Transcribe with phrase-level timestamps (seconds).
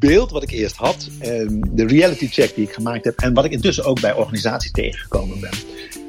[0.00, 1.08] beeld wat ik eerst had,
[1.70, 5.40] de reality check die ik gemaakt heb en wat ik intussen ook bij organisaties tegengekomen
[5.40, 5.50] ben.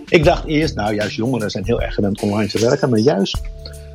[0.08, 3.42] Ik dacht eerst, nou juist jongeren zijn heel erg gewend online te werken, maar juist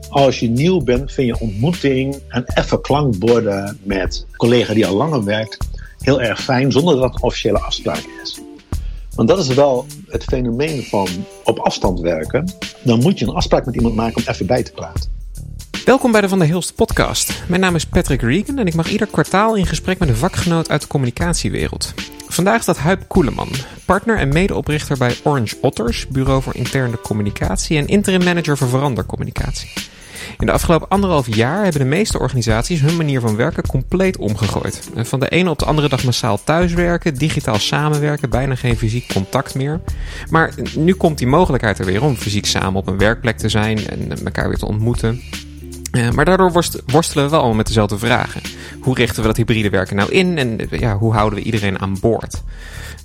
[0.08, 4.96] als je nieuw bent, vind je ontmoeting en even klankborden met een collega die al
[4.96, 5.56] langer werkt
[5.98, 8.40] heel erg fijn, zonder dat het een officiële afspraak is.
[9.14, 11.09] Want dat is wel het fenomeen van
[11.45, 12.52] op afstand werken.
[12.84, 15.11] Dan moet je een afspraak met iemand maken om even bij te praten.
[15.93, 17.43] Welkom bij de Van der Hilst podcast.
[17.48, 20.70] Mijn naam is Patrick Regan en ik mag ieder kwartaal in gesprek met een vakgenoot
[20.70, 21.95] uit de communicatiewereld.
[22.28, 23.48] Vandaag staat Huip Koeleman,
[23.84, 29.73] partner en medeoprichter bij Orange Otters, bureau voor interne communicatie en interim manager voor verandercommunicatie.
[30.38, 34.88] In de afgelopen anderhalf jaar hebben de meeste organisaties hun manier van werken compleet omgegooid.
[34.96, 39.54] Van de ene op de andere dag massaal thuiswerken, digitaal samenwerken, bijna geen fysiek contact
[39.54, 39.80] meer.
[40.30, 43.88] Maar nu komt die mogelijkheid er weer om fysiek samen op een werkplek te zijn
[43.88, 45.20] en elkaar weer te ontmoeten.
[45.92, 46.52] Uh, maar daardoor
[46.87, 48.41] worstelen we wel allemaal met dezelfde vragen.
[48.80, 52.01] Hoe richten we dat hybride werken nou in en ja, hoe houden we iedereen aan
[52.01, 52.42] boord?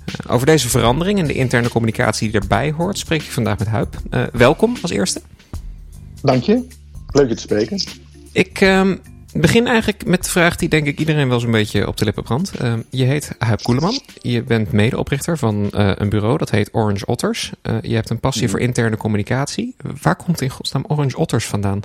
[0.06, 3.68] Uh, over deze verandering en de interne communicatie die erbij hoort, spreek ik vandaag met
[3.68, 3.96] Huip.
[4.10, 5.22] Uh, welkom als eerste.
[6.22, 6.66] Dank je.
[7.10, 7.80] Leuk je te spreken.
[8.32, 8.96] Ik ehm,
[9.32, 12.22] begin eigenlijk met de vraag die denk ik iedereen wel zo'n beetje op de lippen
[12.22, 12.50] brandt.
[12.50, 14.00] Ehm, je heet Huip Koeleman.
[14.20, 17.52] Je bent medeoprichter van een bureau dat heet Orange Otters.
[17.82, 18.50] je hebt een passie mm.
[18.50, 19.74] voor interne communicatie.
[20.02, 21.82] Waar komt in godsnaam Orange Otters vandaan?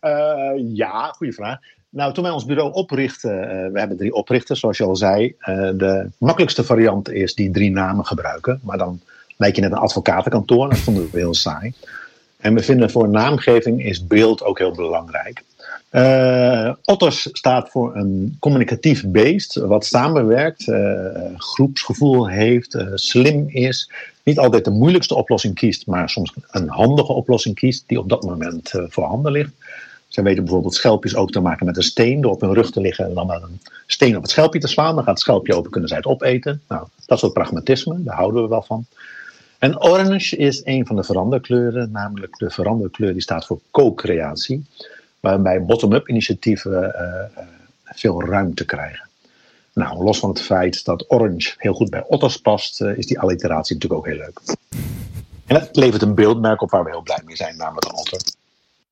[0.00, 1.58] Uh, ja, goede vraag.
[1.90, 5.34] Nou, toen wij ons bureau oprichten, uh, we hebben drie oprichters, zoals je al zei.
[5.40, 8.60] Uh, de makkelijkste variant is die drie namen gebruiken.
[8.62, 9.00] Maar dan
[9.36, 10.68] lijk je net een advocatenkantoor.
[10.68, 11.72] Dat vonden we heel saai.
[12.36, 15.42] En we vinden voor naamgeving is beeld ook heel belangrijk.
[16.84, 20.72] Otters staat voor een communicatief beest wat samenwerkt,
[21.36, 23.90] groepsgevoel heeft, slim is,
[24.28, 28.22] niet altijd de moeilijkste oplossing kiest, maar soms een handige oplossing kiest die op dat
[28.22, 29.52] moment voorhanden ligt.
[30.08, 32.80] Zij weten bijvoorbeeld schelpjes open te maken met een steen door op hun rug te
[32.80, 34.94] liggen en dan met een steen op het schelpje te slaan.
[34.94, 36.62] Dan gaat het schelpje open, kunnen zij het opeten.
[36.68, 38.86] Nou, dat soort pragmatisme, daar houden we wel van.
[39.58, 44.64] En orange is een van de veranderkleuren, namelijk de veranderkleur die staat voor co-creatie
[45.20, 47.44] waarbij bottom-up initiatieven uh,
[47.84, 49.07] veel ruimte krijgen.
[49.78, 53.20] Nou, los van het feit dat Orange heel goed bij Otters past, uh, is die
[53.20, 54.40] alliteratie natuurlijk ook heel leuk.
[55.46, 58.20] En het levert een beeldmerk op waar we heel blij mee zijn, namelijk een otter.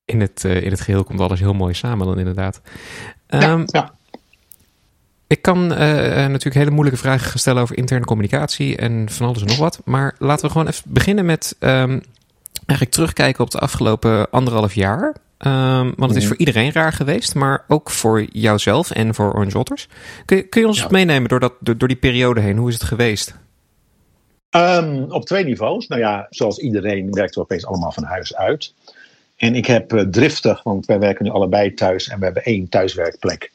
[0.05, 2.61] In het, in het geheel komt alles heel mooi samen dan inderdaad.
[3.29, 3.95] Ja, um, ja.
[5.27, 9.57] Ik kan natuurlijk hele moeilijke vragen stellen over interne communicatie en van alles en nog
[9.57, 9.81] wat.
[9.85, 12.03] Maar laten we gewoon even beginnen met um,
[12.67, 15.15] eigenlijk terugkijken op de afgelopen anderhalf jaar.
[15.39, 19.59] Um, want het is voor iedereen raar geweest, maar ook voor jouzelf en voor Orange
[19.59, 19.89] Otters.
[20.25, 20.87] Kun je, kun je ons ja.
[20.91, 22.57] meenemen door, dat, door, door, die periode heen?
[22.57, 23.35] Hoe is het geweest?
[24.51, 25.87] Um, op twee niveaus.
[25.87, 28.75] Nou ja, zoals iedereen werken we opeens allemaal van huis uit.
[29.37, 32.69] En ik heb uh, driftig, want wij werken nu allebei thuis en we hebben één
[32.69, 33.53] thuiswerkplek.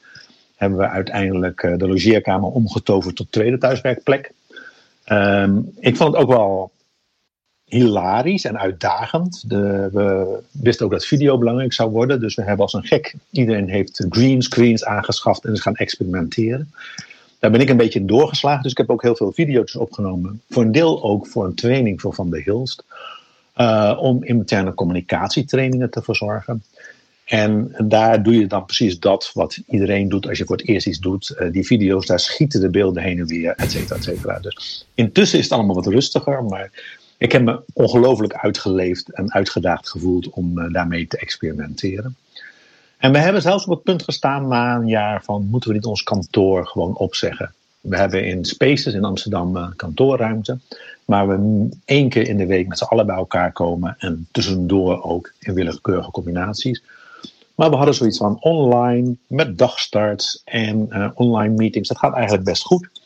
[0.55, 4.31] Hebben we uiteindelijk uh, de logeerkamer omgetoverd tot tweede thuiswerkplek.
[5.05, 6.71] Um, ik vond het ook wel
[7.71, 9.49] hilarisch en uitdagend.
[9.49, 12.19] De, we wisten ook dat video belangrijk zou worden.
[12.19, 16.71] Dus we hebben als een gek, iedereen heeft green screens aangeschaft en is gaan experimenteren.
[17.39, 18.63] Daar ben ik een beetje in doorgeslagen.
[18.63, 20.41] Dus ik heb ook heel veel video's opgenomen.
[20.49, 22.83] Voor een deel ook voor een training voor Van der Hilst.
[23.57, 26.63] Uh, om interne communicatietrainingen te verzorgen.
[27.25, 30.87] En daar doe je dan precies dat wat iedereen doet als je voor het eerst
[30.87, 31.35] iets doet.
[31.39, 34.39] Uh, die video's, daar schieten de beelden heen en weer, et et cetera.
[34.39, 36.43] Dus intussen is het allemaal wat rustiger.
[36.43, 42.15] Maar ik heb me ongelooflijk uitgeleefd en uitgedaagd gevoeld om uh, daarmee te experimenteren.
[42.97, 45.85] En we hebben zelfs op het punt gestaan na een jaar van moeten we niet
[45.85, 47.53] ons kantoor gewoon opzeggen.
[47.81, 50.59] We hebben in Spaces in Amsterdam uh, kantoorruimte,
[51.05, 55.03] waar we één keer in de week met z'n allen bij elkaar komen en tussendoor
[55.03, 56.83] ook in willekeurige combinaties.
[57.55, 61.87] Maar we hadden zoiets van online met dagstarts en uh, online meetings.
[61.87, 63.00] Dat gaat eigenlijk best goed.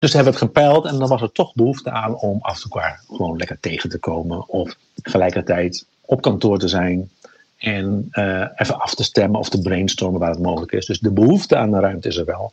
[0.00, 2.70] Dus hebben we het gepeild en dan was er toch behoefte aan om af en
[2.70, 4.48] toe gewoon lekker tegen te komen.
[4.48, 7.10] Of tegelijkertijd op kantoor te zijn
[7.56, 10.86] en uh, even af te stemmen of te brainstormen waar het mogelijk is.
[10.86, 12.52] Dus de behoefte aan de ruimte is er wel.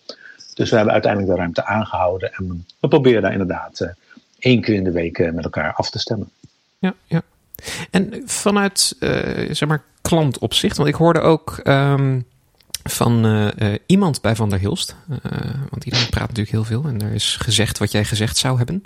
[0.53, 3.89] Dus we hebben uiteindelijk de ruimte aangehouden en we proberen daar inderdaad uh,
[4.39, 6.29] één keer in de week uh, met elkaar af te stemmen.
[6.79, 7.21] Ja, ja.
[7.91, 8.95] En vanuit
[9.51, 11.59] zeg maar klantopzicht, want ik hoorde ook.
[11.63, 12.25] Um
[12.89, 14.95] van uh, iemand bij Van der Hilst.
[15.09, 15.17] Uh,
[15.69, 16.83] want iedereen praat natuurlijk heel veel.
[16.85, 18.83] En er is gezegd wat jij gezegd zou hebben.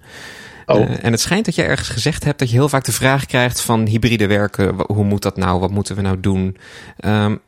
[0.66, 0.90] Oh.
[1.02, 3.62] en het schijnt dat je ergens gezegd hebt dat je heel vaak de vraag krijgt
[3.62, 4.76] van hybride werken.
[4.88, 5.60] Hoe moet dat nou?
[5.60, 6.58] Wat moeten we nou doen?
[7.06, 7.40] Um,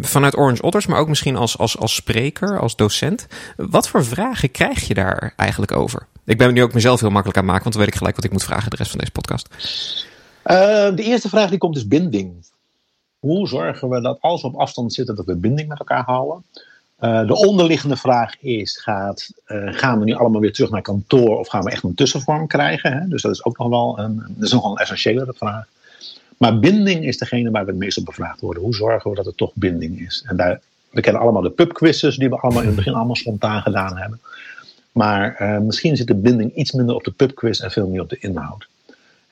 [0.00, 3.26] vanuit Orange Otters, maar ook misschien als, als, als spreker, als docent.
[3.56, 6.06] Wat voor vragen krijg je daar eigenlijk over?
[6.24, 8.24] Ik ben nu ook mezelf heel makkelijk aan maken, want dan weet ik gelijk wat
[8.24, 9.48] ik moet vragen de rest van deze podcast.
[10.96, 12.34] de eerste vraag die komt is binding
[13.24, 16.44] hoe zorgen we dat als we op afstand zitten, dat we binding met elkaar houden?
[17.00, 21.38] Uh, de onderliggende vraag is: gaat, uh, gaan we nu allemaal weer terug naar kantoor
[21.38, 22.92] of gaan we echt een tussenvorm krijgen?
[22.92, 23.08] Hè?
[23.08, 25.66] Dus dat is ook nog wel een, dat is wel een essentiële vraag.
[26.36, 28.62] Maar binding is degene waar we het meest op bevraagd worden.
[28.62, 30.24] Hoe zorgen we dat er toch binding is?
[30.26, 30.60] En daar,
[30.90, 34.20] we kennen allemaal de pubquizzes die we allemaal in het begin allemaal spontaan gedaan hebben.
[34.92, 38.08] Maar uh, misschien zit de binding iets minder op de pubquiz en veel meer op
[38.08, 38.66] de inhoud.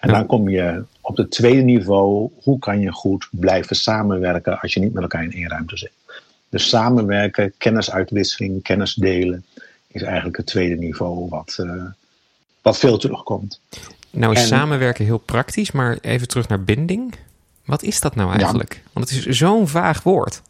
[0.03, 2.31] En dan kom je op het tweede niveau.
[2.43, 5.93] Hoe kan je goed blijven samenwerken als je niet met elkaar in één ruimte zit?
[6.49, 9.45] Dus samenwerken, kennisuitwisseling, kennis delen
[9.87, 11.85] is eigenlijk het tweede niveau wat, uh,
[12.63, 13.61] wat veel terugkomt.
[14.11, 17.15] Nou is en, samenwerken heel praktisch, maar even terug naar binding.
[17.65, 18.75] Wat is dat nou eigenlijk?
[18.75, 18.91] Ja.
[18.93, 20.43] Want het is zo'n vaag woord.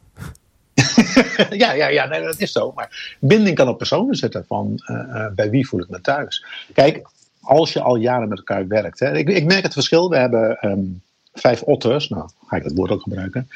[1.63, 2.73] ja, ja, ja nee, dat is zo.
[2.75, 6.45] Maar binding kan op personen zitten van uh, uh, bij wie voel ik me thuis.
[6.73, 7.09] Kijk,
[7.43, 8.99] als je al jaren met elkaar werkt.
[8.99, 10.09] Hè, ik, ik merk het verschil.
[10.09, 11.03] We hebben um,
[11.33, 13.49] vijf otters, nou ga ik dat woord ook gebruiken.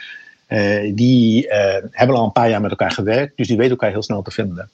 [0.49, 1.47] Uh, die
[1.91, 4.31] hebben al een paar jaar met elkaar gewerkt, dus die weten elkaar heel snel te
[4.31, 4.71] vinden.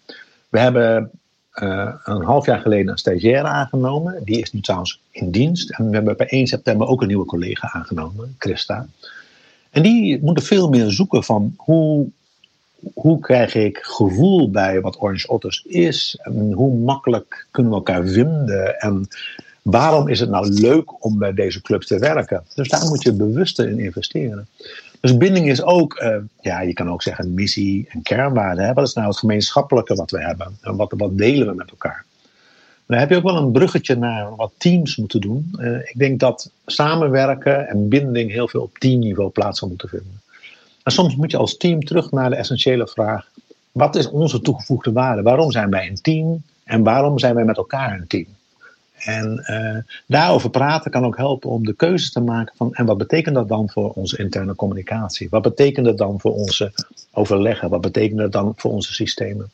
[0.48, 1.10] We hebben
[2.04, 4.24] een half jaar geleden een stagiaire aangenomen.
[4.24, 5.70] Die is nu trouwens in dienst.
[5.70, 8.86] En we hebben per 1 september ook een nieuwe collega aangenomen, Christa.
[9.70, 12.08] En die moeten veel meer zoeken van hoe
[12.94, 16.18] hoe krijg ik gevoel bij wat Orange Otters is?
[16.52, 18.80] Hoe makkelijk kunnen we elkaar vinden?
[18.80, 19.08] En
[19.62, 22.44] waarom is het nou leuk om bij deze clubs te werken?
[22.54, 24.48] Dus daar moet je bewuster in investeren.
[25.00, 28.64] Dus binding is ook, uh, ja, je kan ook zeggen missie en kernwaarden.
[28.64, 28.72] Hè?
[28.72, 30.56] Wat is nou het gemeenschappelijke wat we hebben?
[30.60, 32.04] En wat, wat delen we met elkaar?
[32.86, 35.54] Dan heb je ook wel een bruggetje naar wat teams moeten doen.
[35.58, 40.21] Uh, ik denk dat samenwerken en binding heel veel op teamniveau plaats zal moeten vinden.
[40.84, 43.30] Maar soms moet je als team terug naar de essentiële vraag:
[43.72, 45.22] wat is onze toegevoegde waarde?
[45.22, 48.26] Waarom zijn wij een team en waarom zijn wij met elkaar een team?
[49.04, 52.98] En uh, daarover praten kan ook helpen om de keuzes te maken van en wat
[52.98, 55.28] betekent dat dan voor onze interne communicatie?
[55.30, 56.72] Wat betekent dat dan voor onze
[57.12, 57.70] overleggen?
[57.70, 59.50] Wat betekent dat dan voor onze systemen?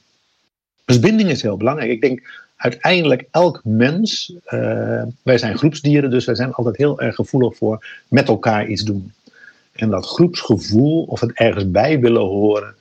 [0.84, 1.90] Dus binding is heel belangrijk.
[1.90, 7.14] Ik denk uiteindelijk elk mens, uh, wij zijn groepsdieren, dus wij zijn altijd heel erg
[7.14, 9.12] gevoelig voor met elkaar iets doen.
[9.80, 12.74] En dat groepsgevoel of het ergens bij willen horen,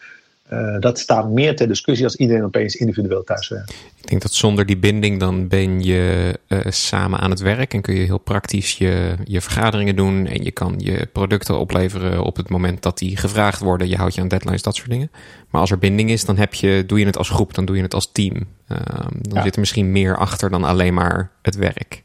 [0.54, 3.74] uh, dat staat meer ter discussie als iedereen opeens individueel thuis werkt.
[4.02, 7.82] Ik denk dat zonder die binding dan ben je uh, samen aan het werk en
[7.82, 12.36] kun je heel praktisch je, je vergaderingen doen en je kan je producten opleveren op
[12.36, 13.90] het moment dat die gevraagd worden.
[13.90, 15.12] Je houdt je aan deadlines, dat soort dingen.
[15.50, 17.76] Maar als er binding is, dan heb je, doe je het als groep, dan doe
[17.76, 18.36] je het als team.
[18.36, 18.78] Uh,
[19.22, 19.44] dan ja.
[19.44, 22.04] zit er misschien meer achter dan alleen maar het werk.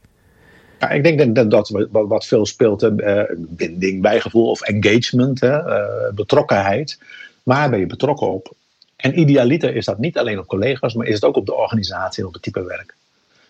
[0.83, 5.67] Ja, ik denk dat dat wat, wat veel speelt, uh, binding, bijgevoel of engagement, hè,
[5.67, 6.99] uh, betrokkenheid.
[7.43, 8.55] Waar ben je betrokken op?
[8.97, 12.23] En idealiter is dat niet alleen op collega's, maar is het ook op de organisatie
[12.23, 12.95] en op het type werk.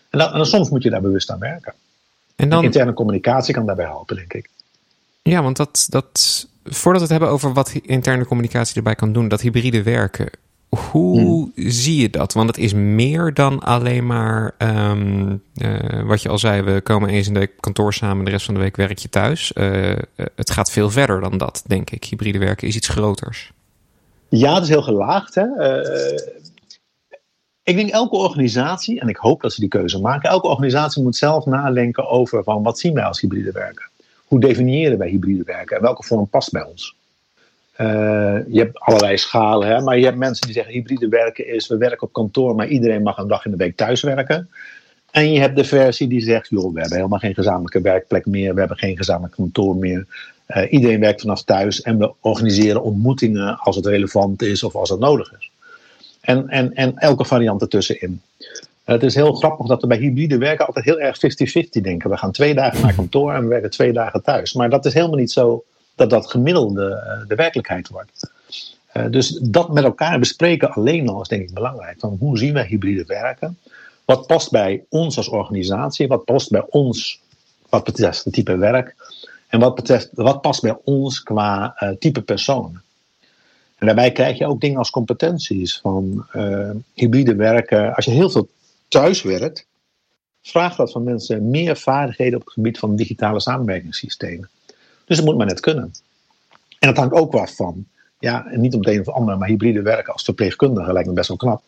[0.09, 1.73] En, dan, en soms moet je daar bewust aan werken.
[2.35, 4.49] En dan, interne communicatie kan daarbij helpen, denk ik.
[5.21, 9.27] Ja, want dat, dat, voordat we het hebben over wat interne communicatie erbij kan doen,
[9.27, 10.29] dat hybride werken.
[10.75, 11.51] Hoe hmm.
[11.55, 12.33] zie je dat?
[12.33, 16.61] Want het is meer dan alleen maar um, uh, wat je al zei.
[16.61, 19.51] We komen eens in de kantoor samen, de rest van de week werk je thuis.
[19.55, 19.95] Uh,
[20.35, 22.03] het gaat veel verder dan dat, denk ik.
[22.03, 23.51] Hybride werken is iets groters.
[24.29, 25.35] Ja, het is heel gelaagd.
[25.35, 25.45] Hè?
[27.63, 31.15] Ik denk elke organisatie, en ik hoop dat ze die keuze maken, elke organisatie moet
[31.15, 33.89] zelf nadenken over van wat zien wij als hybride werken?
[34.25, 36.95] Hoe definiëren wij hybride werken en welke vorm past bij ons?
[37.83, 39.81] Uh, je hebt allerlei schalen, hè?
[39.81, 43.03] maar je hebt mensen die zeggen hybride werken is, we werken op kantoor, maar iedereen
[43.03, 44.49] mag een dag in de week thuis werken.
[45.11, 48.53] En je hebt de versie die zegt, joh, we hebben helemaal geen gezamenlijke werkplek meer,
[48.53, 50.05] we hebben geen gezamenlijk kantoor meer.
[50.47, 54.89] Uh, iedereen werkt vanaf thuis en we organiseren ontmoetingen als het relevant is of als
[54.89, 55.51] het nodig is.
[56.21, 58.21] En, en, en elke variant ertussenin.
[58.83, 62.09] Het is heel grappig dat we bij hybride werken altijd heel erg 50-50 denken.
[62.09, 64.53] We gaan twee dagen naar kantoor en we werken twee dagen thuis.
[64.53, 65.63] Maar dat is helemaal niet zo
[65.95, 68.31] dat dat gemiddelde uh, de werkelijkheid wordt.
[68.93, 71.99] Uh, dus dat met elkaar bespreken alleen al is denk ik belangrijk.
[71.99, 73.57] Van hoe zien wij hybride werken?
[74.05, 76.07] Wat past bij ons als organisatie?
[76.07, 77.21] Wat past bij ons
[77.69, 78.95] wat betreft het type werk?
[79.47, 82.81] En wat, betreft, wat past bij ons qua uh, type persoon?
[83.75, 86.25] En daarbij krijg je ook dingen als competenties van
[86.93, 87.95] hybride werken.
[87.95, 88.49] Als je heel veel
[88.87, 89.65] thuis werkt,
[90.41, 94.49] vraagt dat van mensen meer vaardigheden op het gebied van digitale samenwerkingssystemen.
[95.05, 95.91] Dus dat moet maar net kunnen.
[96.79, 97.85] En dat hangt ook wel af van,
[98.19, 101.27] ja, niet om het een of ander, maar hybride werken als verpleegkundige lijkt me best
[101.27, 101.61] wel knap.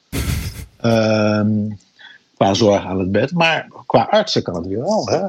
[0.82, 1.78] Um,
[2.36, 3.32] qua zorg aan het bed.
[3.32, 5.08] Maar qua artsen kan het weer wel.
[5.08, 5.28] Hè?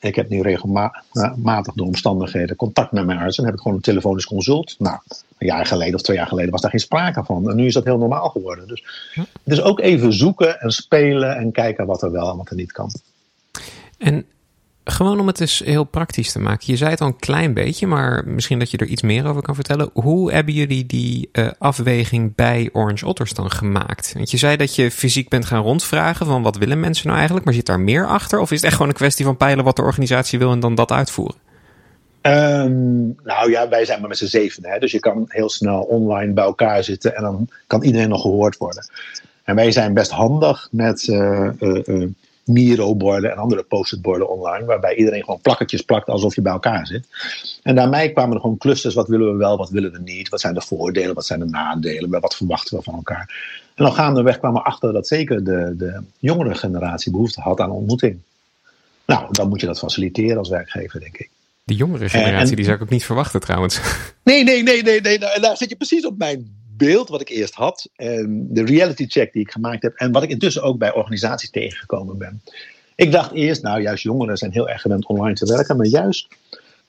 [0.00, 3.38] Ik heb nu regelmatig door omstandigheden contact met mijn arts.
[3.38, 4.74] En heb ik gewoon een telefonisch consult.
[4.78, 4.98] Nou,
[5.38, 7.50] een jaar geleden of twee jaar geleden was daar geen sprake van.
[7.50, 8.68] En nu is dat heel normaal geworden.
[8.68, 12.50] Dus het is ook even zoeken en spelen en kijken wat er wel en wat
[12.50, 12.90] er niet kan.
[13.98, 14.26] En
[14.84, 16.64] Gewoon om het eens heel praktisch te maken.
[16.66, 19.42] Je zei het al een klein beetje, maar misschien dat je er iets meer over
[19.42, 19.90] kan vertellen.
[19.92, 24.12] Hoe hebben jullie die uh, afweging bij Orange Otters dan gemaakt?
[24.16, 27.46] Want je zei dat je fysiek bent gaan rondvragen van wat willen mensen nou eigenlijk,
[27.46, 28.38] maar zit daar meer achter?
[28.38, 30.74] Of is het echt gewoon een kwestie van peilen wat de organisatie wil en dan
[30.74, 31.36] dat uitvoeren?
[32.22, 34.66] Um, nou ja, wij zijn maar met z'n zeven.
[34.66, 34.78] Hè?
[34.78, 38.56] Dus je kan heel snel online bij elkaar zitten en dan kan iedereen nog gehoord
[38.56, 38.88] worden.
[39.44, 42.08] En wij zijn best handig met uh, uh,
[42.44, 47.06] Miro-borden en andere post-it-borden online, waarbij iedereen gewoon plakketjes plakt alsof je bij elkaar zit.
[47.62, 50.40] En daarmee kwamen er gewoon clusters, wat willen we wel, wat willen we niet, wat
[50.40, 53.52] zijn de voordelen, wat zijn de nadelen, wat verwachten we van elkaar.
[53.74, 57.70] En dan gaandeweg kwamen we achter dat zeker de, de jongere generatie behoefte had aan
[57.70, 58.18] ontmoeting.
[59.06, 61.30] Nou, dan moet je dat faciliteren als werkgever, denk ik.
[61.64, 63.80] De jongere generatie, die zou ik ook niet verwachten trouwens.
[64.22, 65.18] Nee, nee, nee, nee, nee.
[65.18, 67.88] Nou, daar zit je precies op mijn beeld wat ik eerst had.
[67.96, 69.94] En de reality check die ik gemaakt heb.
[69.94, 72.42] En wat ik intussen ook bij organisaties tegengekomen ben.
[72.94, 75.76] Ik dacht eerst, nou juist jongeren zijn heel erg gewend online te werken.
[75.76, 76.28] Maar juist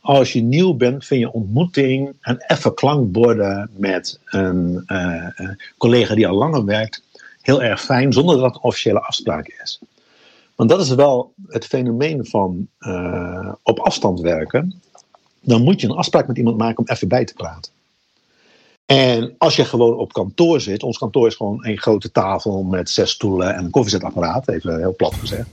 [0.05, 5.29] als je nieuw bent, vind je ontmoeting en even klankborden met een uh,
[5.77, 7.03] collega die al langer werkt.
[7.41, 9.79] Heel erg fijn, zonder dat het een officiële afspraak is.
[10.55, 14.81] Want dat is wel het fenomeen van uh, op afstand werken.
[15.41, 17.71] Dan moet je een afspraak met iemand maken om even bij te praten.
[18.85, 22.89] En als je gewoon op kantoor zit, ons kantoor is gewoon een grote tafel met
[22.89, 25.49] zes stoelen en een koffiezetapparaat, even heel plat gezegd.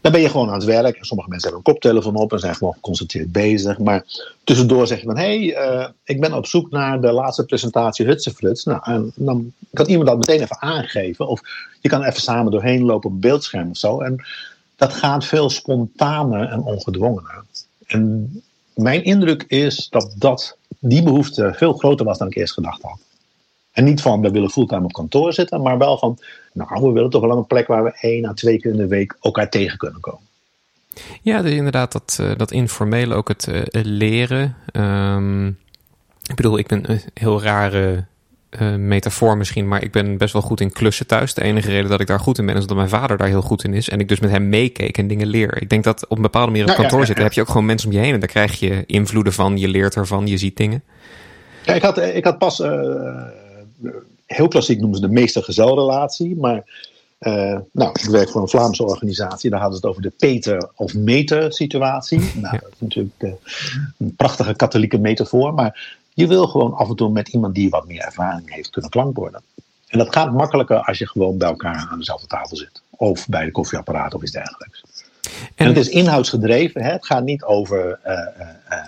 [0.00, 0.98] Dan ben je gewoon aan het werk.
[1.00, 3.78] Sommige mensen hebben een koptelefoon op en zijn gewoon geconcentreerd bezig.
[3.78, 4.04] Maar
[4.44, 8.06] tussendoor zeg je van, hé, hey, uh, ik ben op zoek naar de laatste presentatie
[8.06, 8.64] Hutsefruts.
[8.64, 11.28] Nou, en dan kan iemand dat meteen even aangeven.
[11.28, 11.40] Of
[11.80, 14.00] je kan even samen doorheen lopen op beeldscherm of zo.
[14.00, 14.24] En
[14.76, 17.44] dat gaat veel spontaner en ongedwongener.
[17.86, 18.32] En
[18.74, 20.56] mijn indruk is dat, dat
[20.88, 22.98] die behoefte veel groter was dan ik eerst gedacht had.
[23.72, 26.18] En niet van we willen fulltime op kantoor zitten, maar wel van
[26.52, 28.86] nou, we willen toch wel een plek waar we één à twee keer in de
[28.86, 30.20] week elkaar tegen kunnen komen.
[31.22, 34.56] Ja, inderdaad, dat, uh, dat informele ook het uh, leren.
[34.72, 35.58] Um,
[36.26, 38.04] ik bedoel, ik ben een heel rare
[38.60, 41.34] uh, metafoor misschien, maar ik ben best wel goed in klussen thuis.
[41.34, 43.42] De enige reden dat ik daar goed in ben, is dat mijn vader daar heel
[43.42, 43.88] goed in is.
[43.88, 45.62] En ik dus met hem meekeek en dingen leer.
[45.62, 47.48] Ik denk dat op een bepaalde manier op kantoor ja, ja, zitten, heb je ook
[47.48, 48.14] gewoon mensen om je heen.
[48.14, 50.82] En daar krijg je invloeden van, je leert ervan, je ziet dingen.
[51.64, 53.22] Ja, ik had, ik had pas, uh,
[54.26, 56.92] heel klassiek noemen ze de meester-gezelrelatie, maar...
[57.20, 59.50] Uh, nou, ik werk voor een Vlaamse organisatie.
[59.50, 62.18] Daar hadden ze het over de Peter of meter situatie.
[62.18, 63.14] Nou, dat is natuurlijk
[63.98, 65.54] een prachtige katholieke metafoor.
[65.54, 68.90] Maar je wil gewoon af en toe met iemand die wat meer ervaring heeft kunnen
[68.90, 69.42] klankborden.
[69.88, 72.82] En dat gaat makkelijker als je gewoon bij elkaar aan dezelfde tafel zit.
[72.90, 74.84] Of bij de koffieapparaat of iets dergelijks.
[75.22, 76.82] En, en het is inhoudsgedreven.
[76.82, 76.92] Hè?
[76.92, 78.78] Het gaat niet over uh, uh, uh,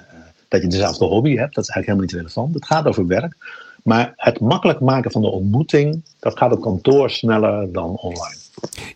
[0.48, 1.54] dat je dezelfde hobby hebt.
[1.54, 2.54] Dat is eigenlijk helemaal niet relevant.
[2.54, 3.36] Het gaat over werk.
[3.82, 8.36] Maar het makkelijk maken van de ontmoeting, dat gaat op kantoor sneller dan online.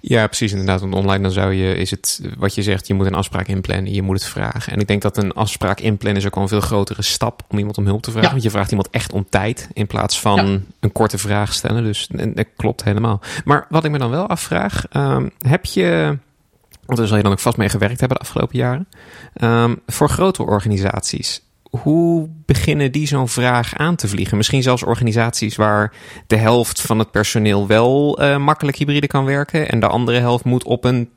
[0.00, 0.80] Ja, precies inderdaad.
[0.80, 3.92] Want online dan zou je, is het wat je zegt, je moet een afspraak inplannen,
[3.92, 4.72] je moet het vragen.
[4.72, 7.58] En ik denk dat een afspraak inplannen is ook al een veel grotere stap om
[7.58, 8.28] iemand om hulp te vragen.
[8.28, 8.32] Ja.
[8.32, 10.60] Want je vraagt iemand echt om tijd in plaats van ja.
[10.80, 11.84] een korte vraag stellen.
[11.84, 13.20] Dus dat klopt helemaal.
[13.44, 16.18] Maar wat ik me dan wel afvraag, um, heb je,
[16.84, 18.88] want daar zal je dan ook vast mee gewerkt hebben de afgelopen jaren,
[19.42, 24.36] um, voor grote organisaties hoe beginnen die zo'n vraag aan te vliegen?
[24.36, 25.92] Misschien zelfs organisaties waar
[26.26, 30.44] de helft van het personeel wel uh, makkelijk hybride kan werken en de andere helft
[30.44, 31.10] moet op een,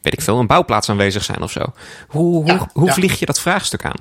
[0.00, 1.64] weet ik veel, een bouwplaats aanwezig zijn of zo.
[2.08, 2.92] Hoe, ja, hoe, hoe ja.
[2.92, 4.00] vlieg je dat vraagstuk aan?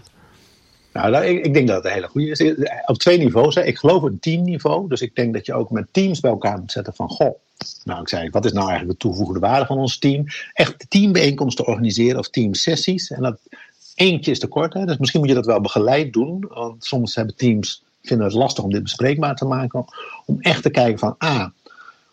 [0.93, 2.53] Nou, ik, ik, denk dat het een hele goede is.
[2.85, 3.55] Op twee niveaus.
[3.55, 3.63] Hè.
[3.63, 4.87] Ik geloof een teamniveau.
[4.87, 7.09] Dus ik denk dat je ook met teams bij elkaar moet zetten van...
[7.09, 7.39] Goh,
[7.83, 10.25] nou ik zei, wat is nou eigenlijk de toegevoegde waarde van ons team?
[10.53, 13.11] Echt teambijeenkomsten organiseren of teamsessies.
[13.11, 13.39] En dat,
[13.97, 14.73] eentje is te kort.
[14.73, 14.85] Hè?
[14.85, 16.45] Dus misschien moet je dat wel begeleid doen.
[16.49, 19.85] Want soms hebben teams vinden het lastig om dit bespreekbaar te maken.
[20.25, 21.45] Om echt te kijken van, ah,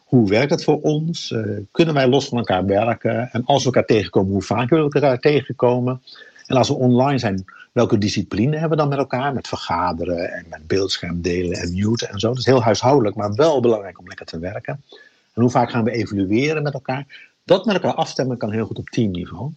[0.04, 1.30] hoe werkt het voor ons?
[1.30, 3.30] Uh, kunnen wij los van elkaar werken?
[3.32, 6.02] En als we elkaar tegenkomen, hoe vaak willen we elkaar tegenkomen?
[6.46, 9.34] En als we online zijn, welke discipline hebben we dan met elkaar?
[9.34, 12.28] Met vergaderen en met beeldscherm delen en muten en zo.
[12.28, 14.82] Dat is heel huishoudelijk, maar wel belangrijk om lekker te werken.
[15.32, 17.32] En hoe vaak gaan we evalueren met elkaar?
[17.44, 19.52] Dat met elkaar afstemmen kan heel goed op teamniveau.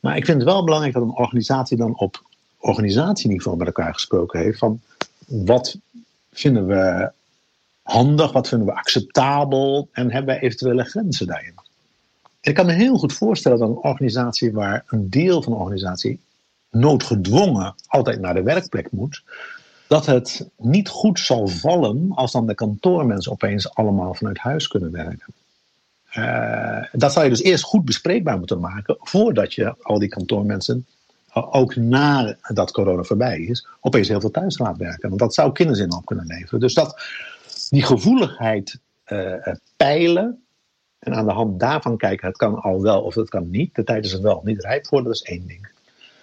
[0.00, 2.22] Maar ik vind het wel belangrijk dat een organisatie dan op
[2.58, 4.80] organisatieniveau met elkaar gesproken heeft van
[5.26, 5.78] wat
[6.32, 7.10] vinden we
[7.82, 11.54] handig, wat vinden we acceptabel en hebben wij eventuele grenzen daarin.
[12.40, 16.20] Ik kan me heel goed voorstellen dat een organisatie waar een deel van de organisatie
[16.70, 19.22] noodgedwongen altijd naar de werkplek moet,
[19.86, 24.90] dat het niet goed zal vallen als dan de kantoormensen opeens allemaal vanuit huis kunnen
[24.90, 25.34] werken.
[26.16, 30.86] Uh, dat zou je dus eerst goed bespreekbaar moeten maken voordat je al die kantoormensen
[31.32, 35.08] ook na dat corona voorbij is, opeens heel veel thuis laat werken.
[35.08, 36.60] Want dat zou kinderzin op kunnen leveren.
[36.60, 37.02] Dus dat,
[37.70, 39.34] die gevoeligheid uh,
[39.76, 40.42] peilen
[40.98, 43.74] En aan de hand daarvan kijken, het kan al wel of het kan niet.
[43.74, 45.68] De tijd is er wel niet rijp voor, dat is één ding.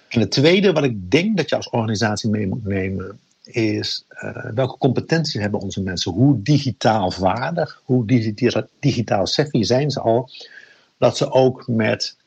[0.10, 4.46] En het tweede wat ik denk dat je als organisatie mee moet nemen, is uh,
[4.54, 6.12] welke competenties hebben onze mensen?
[6.12, 10.30] Hoe digitaal vaardig, hoe digitaal, digitaal savvy zijn ze al?
[10.98, 12.18] Dat ze ook met,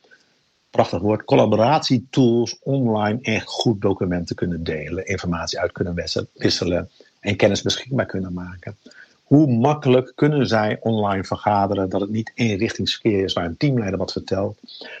[0.69, 7.61] prachtig woord, collaboratietools online echt goed documenten kunnen delen, informatie uit kunnen wisselen en kennis
[7.61, 8.77] beschikbaar kunnen maken.
[9.23, 14.11] Hoe makkelijk kunnen zij online vergaderen dat het niet eenrichtingsverkeer is waar een teamleider wat
[14.11, 14.59] vertelt,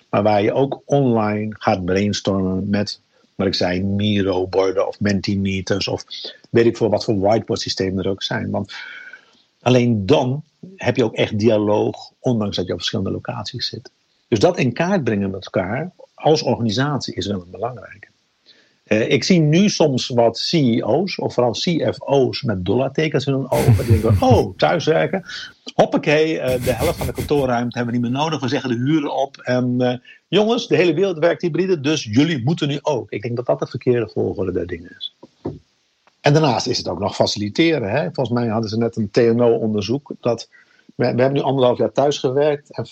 [0.09, 2.99] maar waar je ook online gaat brainstormen met
[3.39, 6.05] wat ik zei, Miro-borden of Mentimeters of
[6.49, 8.49] weet ik veel wat voor whiteboard systemen er ook zijn.
[8.49, 8.73] Want
[9.61, 10.43] alleen dan
[10.75, 13.91] heb je ook echt dialoog, ondanks dat je op verschillende locaties zit.
[14.27, 18.07] Dus dat in kaart brengen met elkaar als organisatie is wel een belangrijke.
[18.89, 23.85] Uh, ik zie nu soms wat CEO's, of vooral CFO's met dollartekens in hun ogen.
[23.85, 25.25] Die denken, oh, thuiswerken.
[25.73, 28.39] Hoppakee, uh, de helft van de kantoorruimte hebben we niet meer nodig.
[28.39, 29.37] We zeggen de huren op.
[29.37, 29.93] En uh,
[30.27, 33.11] jongens, de hele wereld werkt hybride, dus jullie moeten nu ook.
[33.11, 35.15] Ik denk dat dat de verkeerde volgorde der dingen is.
[36.21, 37.89] En daarnaast is het ook nog faciliteren.
[37.89, 38.03] Hè?
[38.03, 40.11] Volgens mij hadden ze net een TNO-onderzoek.
[40.19, 40.49] dat
[40.95, 42.71] we, hebben nu anderhalf jaar thuis gewerkt.
[42.71, 42.89] En 45%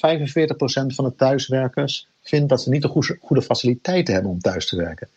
[0.95, 4.75] van de thuiswerkers vindt dat ze niet de goede, goede faciliteiten hebben om thuis te
[4.75, 5.09] werken.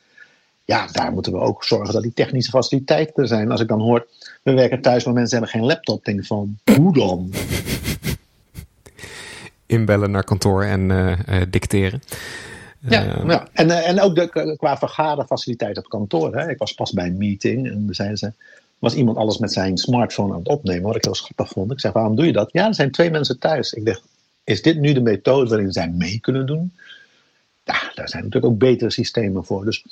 [0.70, 3.50] Ja, daar moeten we ook zorgen dat die technische faciliteiten er zijn.
[3.50, 4.06] Als ik dan hoor,
[4.42, 6.04] we werken thuis, maar mensen hebben geen laptop.
[6.04, 7.32] Denk ik van, hoe dan?
[9.66, 12.02] Inbellen naar kantoor en uh, uh, dicteren.
[12.78, 13.48] Ja, uh, ja.
[13.52, 16.36] En, en ook de, qua vergaderfaciliteit op kantoor.
[16.36, 16.50] Hè.
[16.50, 18.32] Ik was pas bij een meeting en zeiden ze,
[18.78, 21.72] was iemand alles met zijn smartphone aan het opnemen, wat ik heel schattig vond.
[21.72, 22.48] Ik zeg, waarom doe je dat?
[22.52, 23.72] Ja, er zijn twee mensen thuis.
[23.72, 24.02] Ik dacht,
[24.44, 26.72] is dit nu de methode waarin zij mee kunnen doen?
[27.64, 29.64] Ja, daar zijn natuurlijk ook betere systemen voor.
[29.64, 29.84] Dus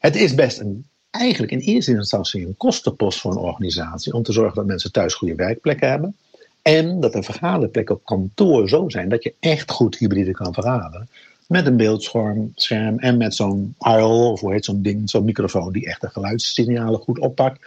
[0.00, 4.32] het is best een, eigenlijk in eerste instantie een kostenpost voor een organisatie om te
[4.32, 6.16] zorgen dat mensen thuis goede werkplekken hebben.
[6.62, 11.08] En dat de vergaderplekken op kantoor zo zijn dat je echt goed hybride kan vergaderen.
[11.48, 15.72] Met een beeldscherm scherm en met zo'n IO, of hoe heet zo'n ding, zo'n microfoon
[15.72, 17.60] die echt de geluidssignalen goed oppakt.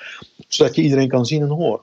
[0.48, 1.82] Zodat je iedereen kan zien en horen.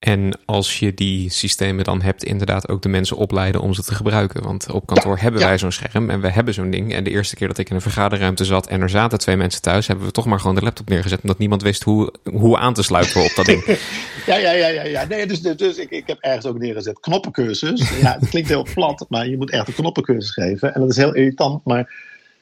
[0.00, 3.94] En als je die systemen dan hebt, inderdaad ook de mensen opleiden om ze te
[3.94, 4.42] gebruiken.
[4.42, 5.46] Want op kantoor ja, hebben ja.
[5.46, 6.94] wij zo'n scherm en we hebben zo'n ding.
[6.94, 9.62] En de eerste keer dat ik in een vergaderruimte zat en er zaten twee mensen
[9.62, 11.22] thuis, hebben we toch maar gewoon de laptop neergezet.
[11.22, 13.64] Omdat niemand wist hoe, hoe aan te sluiten op dat ding.
[14.26, 14.82] ja, ja, ja, ja.
[14.82, 15.04] ja.
[15.04, 17.98] Nee, dus dus ik, ik heb ergens ook neergezet knoppencursus.
[18.00, 20.74] Ja, het klinkt heel plat, maar je moet echt een knoppencursus geven.
[20.74, 21.92] En dat is heel irritant, maar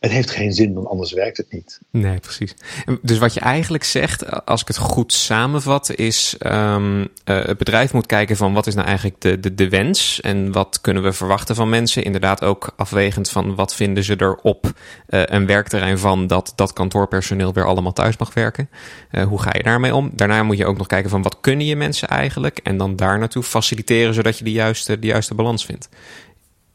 [0.01, 1.81] het heeft geen zin, want anders werkt het niet.
[1.91, 2.55] Nee, precies.
[3.03, 7.93] Dus wat je eigenlijk zegt, als ik het goed samenvat, is um, uh, het bedrijf
[7.93, 11.55] moet kijken van wat is nou eigenlijk de, de, wens en wat kunnen we verwachten
[11.55, 12.05] van mensen.
[12.05, 16.73] Inderdaad ook afwegend van wat vinden ze er op uh, een werkterrein van dat dat
[16.73, 18.69] kantoorpersoneel weer allemaal thuis mag werken.
[19.13, 20.11] Uh, hoe ga je daarmee om?
[20.15, 23.19] Daarna moet je ook nog kijken van wat kunnen je mensen eigenlijk en dan daar
[23.19, 25.89] naartoe faciliteren zodat je de juiste, de juiste balans vindt.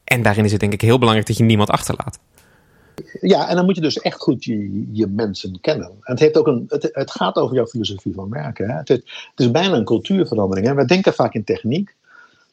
[0.04, 2.18] En daarin is het denk ik heel belangrijk dat je niemand achterlaat.
[3.20, 5.86] Ja, en dan moet je dus echt goed je, je mensen kennen.
[5.86, 8.70] En het, heeft ook een, het, gaat over jouw filosofie van werken.
[8.70, 8.76] Hè?
[8.76, 9.02] Het,
[9.36, 10.66] is bijna een cultuurverandering.
[10.66, 10.74] Hè?
[10.74, 11.94] We denken vaak in techniek,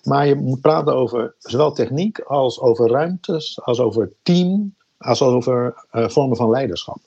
[0.03, 5.85] maar je moet praten over zowel techniek als over ruimtes, als over team, als over
[5.93, 6.97] uh, vormen van leiderschap.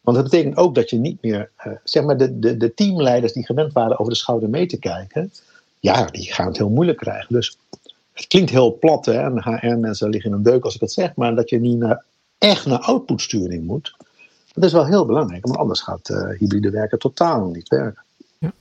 [0.00, 3.32] Want dat betekent ook dat je niet meer, uh, zeg maar, de, de, de teamleiders
[3.32, 5.32] die gewend waren over de schouder mee te kijken,
[5.80, 7.34] ja, die gaan het heel moeilijk krijgen.
[7.34, 7.56] Dus
[8.12, 11.14] het klinkt heel plat, hè, en HR-mensen liggen in een deuk als ik het zeg,
[11.14, 12.04] maar dat je niet naar
[12.40, 13.96] echt naar outputsturing moet.
[14.54, 18.04] Dat is wel heel belangrijk, want anders gaat uh, hybride werken totaal niet werken.
[18.38, 18.52] Ja.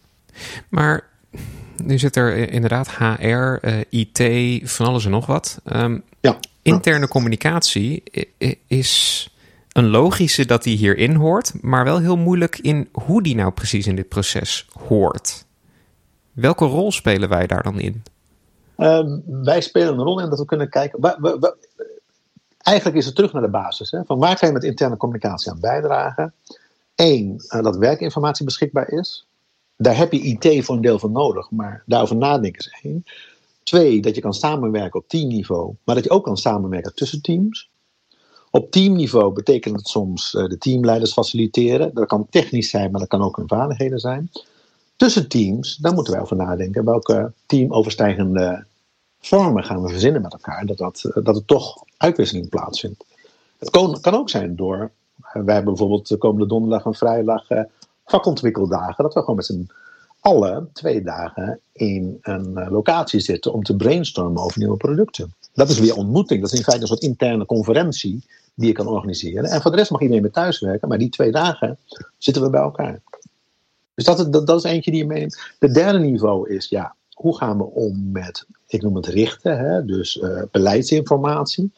[0.70, 1.08] Maar
[1.84, 4.22] nu zit er inderdaad HR, uh, eh, IT,
[4.72, 5.60] van alles en nog wat.
[5.74, 6.38] Um, ja.
[6.62, 8.04] Interne communicatie
[8.68, 9.30] is
[9.72, 13.88] een logische dat die hierin hoort, maar wel heel moeilijk in hoe die nou precies
[13.88, 15.46] in dit proces hoort.
[16.32, 18.04] Welke rol spelen wij daar dan in?
[18.78, 21.00] Um, wij spelen een rol in dat we kunnen kijken.
[22.62, 23.92] Eigenlijk is het terug naar de basis.
[23.92, 26.34] Hè, van waar kan je met interne communicatie aan bijdragen?
[26.96, 29.28] Eén, uh, dat werkinformatie beschikbaar is.
[29.78, 33.04] Daar heb je IT voor een deel van nodig, maar daarover nadenken is één.
[33.64, 37.70] Twee, dat je kan samenwerken op teamniveau, maar dat je ook kan samenwerken tussen teams.
[38.52, 41.94] Op teamniveau betekent het soms uh, de teamleiders faciliteren.
[41.94, 44.32] Dat kan technisch zijn, maar dat kan ook hun vaardigheden zijn.
[44.96, 46.86] Tussen teams, daar moeten wij over nadenken.
[46.86, 48.66] Welke teamoverstijgende
[49.20, 53.06] vormen gaan we verzinnen met elkaar, dat, dat, eh, dat er toch uitwisseling plaatsvindt.
[53.58, 57.50] Het kan, kan ook zijn door, eh, wij hebben bijvoorbeeld de komende donderdag en vrijdag
[57.50, 57.62] uh,
[58.06, 59.70] vakontwikkeldagen, dat we gewoon met z'n
[60.20, 65.34] allen twee dagen in een locatie zitten om te brainstormen over nieuwe producten.
[65.54, 68.88] Dat is weer ontmoeting, dat is in feite een soort interne conferentie die je kan
[68.88, 69.50] organiseren.
[69.50, 71.78] En voor de rest mag iedereen thuiswerken, maar die twee dagen
[72.18, 73.02] zitten we bij elkaar.
[73.94, 75.40] Dus dat, dat, dat is eentje die je meeneemt.
[75.60, 79.86] De derde niveau is, ja, hoe gaan we om met, ik noem het richten, hè,
[79.86, 81.72] dus uh, beleidsinformatie.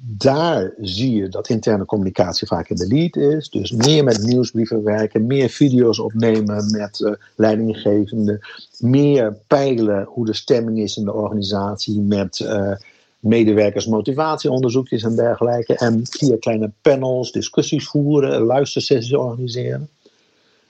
[0.00, 3.48] Daar zie je dat interne communicatie vaak in de lead is.
[3.48, 8.40] Dus meer met nieuwsbrieven werken, meer video's opnemen met uh, leidinggevenden,
[8.78, 12.72] meer peilen hoe de stemming is in de organisatie met uh,
[13.18, 15.76] medewerkers motivatieonderzoekjes en dergelijke.
[15.76, 19.88] En via kleine panels discussies voeren, luistersessies organiseren.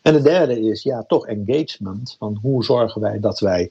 [0.02, 2.16] En de derde is ja, toch engagement.
[2.18, 3.70] Van hoe zorgen wij dat wij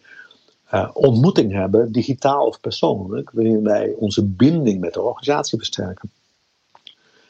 [0.73, 6.11] uh, ontmoeting hebben, digitaal of persoonlijk, waarin wij onze binding met de organisatie versterken.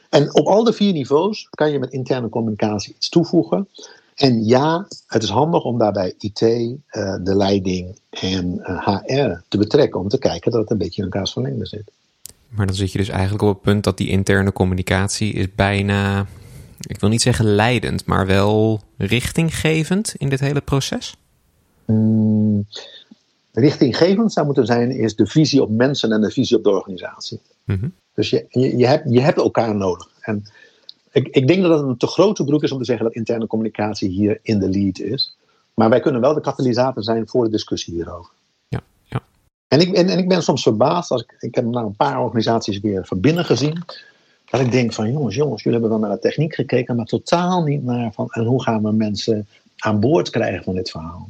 [0.09, 3.67] En op al de vier niveaus kan je met interne communicatie iets toevoegen.
[4.15, 6.77] En ja, het is handig om daarbij IT, uh,
[7.23, 11.31] de leiding en HR te betrekken om te kijken dat het een beetje in elkaars
[11.31, 11.91] verlengde zit.
[12.49, 16.25] Maar dan zit je dus eigenlijk op het punt dat die interne communicatie is bijna,
[16.79, 21.15] ik wil niet zeggen leidend, maar wel richtinggevend in dit hele proces?
[21.85, 22.65] Mm,
[23.51, 27.39] richtinggevend zou moeten zijn is de visie op mensen en de visie op de organisatie.
[27.65, 27.93] Mm -hmm.
[28.13, 30.09] Dus je, je, je, hebt, je hebt elkaar nodig.
[30.21, 30.43] En
[31.11, 33.47] ik, ik denk dat het een te grote broek is om te zeggen dat interne
[33.47, 35.37] communicatie hier in de lead is.
[35.73, 38.31] Maar wij kunnen wel de katalysator zijn voor de discussie hierover.
[38.67, 39.21] Ja, ja.
[39.67, 42.19] En, ik, en, en ik ben soms verbaasd, als ik, ik heb nou een paar
[42.19, 43.83] organisaties weer van binnen gezien.
[44.49, 47.63] Dat ik denk van jongens, jongens, jullie hebben wel naar de techniek gekeken, maar totaal
[47.63, 51.29] niet naar van en hoe gaan we mensen aan boord krijgen van dit verhaal.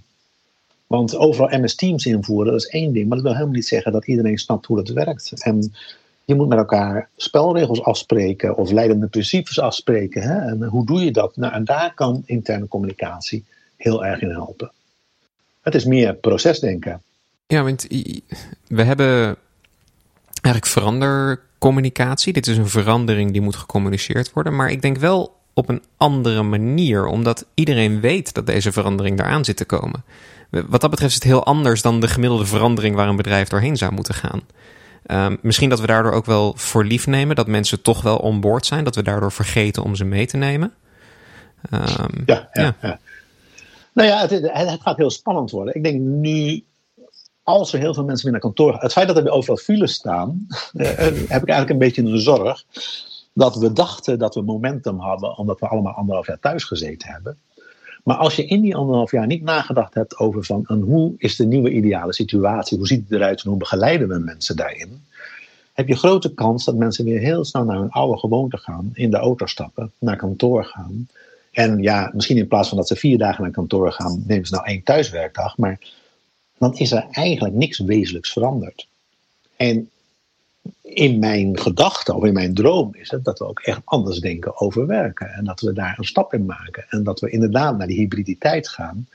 [0.88, 3.92] Want overal MS Teams invoeren, dat is één ding, maar dat wil helemaal niet zeggen
[3.92, 5.44] dat iedereen snapt hoe dat werkt.
[5.44, 5.74] En
[6.26, 10.22] je moet met elkaar spelregels afspreken of leidende principes afspreken.
[10.22, 10.36] Hè?
[10.36, 11.38] En hoe doe je dat?
[11.38, 14.72] Nou, en daar kan interne communicatie heel erg in helpen.
[15.62, 17.02] Het is meer procesdenken.
[17.48, 17.88] Ja, want
[18.68, 19.38] we hebben
[20.42, 22.34] eigenlijk verandercommunicatie.
[22.34, 24.56] Dit is een verandering die moet gecommuniceerd worden.
[24.56, 29.46] Maar ik denk wel op een andere manier, omdat iedereen weet dat deze verandering eraan
[29.46, 30.04] zit te komen.
[30.50, 33.78] Wat dat betreft is het heel anders dan de gemiddelde verandering waar een bedrijf doorheen
[33.78, 34.42] zou moeten gaan.
[35.12, 38.66] Um, misschien dat we daardoor ook wel voor lief nemen dat mensen toch wel onboord
[38.66, 40.74] zijn, dat we daardoor vergeten om ze mee te nemen.
[41.74, 43.00] Um, ja, ja.
[43.94, 45.76] Nou ja, het, het, gaat heel spannend worden.
[45.76, 46.64] Ik denk nu,
[47.50, 49.94] als er heel veel mensen weer naar kantoor gaan, het feit dat er overal files
[49.94, 52.64] staan, eh, heb ik eigenlijk een beetje een zorg
[53.34, 57.38] dat we dachten dat we momentum hadden omdat we allemaal anderhalf jaar thuis gezeten hebben.
[58.04, 61.36] Maar als je in die anderhalf jaar niet nagedacht hebt over van en hoe is
[61.36, 65.02] de nieuwe ideale situatie, hoe ziet het eruit en hoe begeleiden we mensen daarin,
[65.74, 69.12] heb je grote kans dat mensen weer heel snel naar hun oude gewoonte gaan, in
[69.12, 71.08] de auto stappen, naar kantoor gaan.
[71.52, 74.54] En ja, misschien in plaats van dat ze vier dagen naar kantoor gaan, nemen ze
[74.54, 75.80] nou één thuiswerkdag, maar
[76.60, 78.88] dan is er eigenlijk niks wezenlijks veranderd.
[79.56, 79.90] En
[80.82, 84.60] in mijn gedachte of in mijn droom is het dat we ook echt anders denken
[84.60, 85.30] over werken.
[85.30, 86.86] En dat we daar een stap in maken.
[86.90, 89.08] En dat we inderdaad naar die hybriditeit gaan.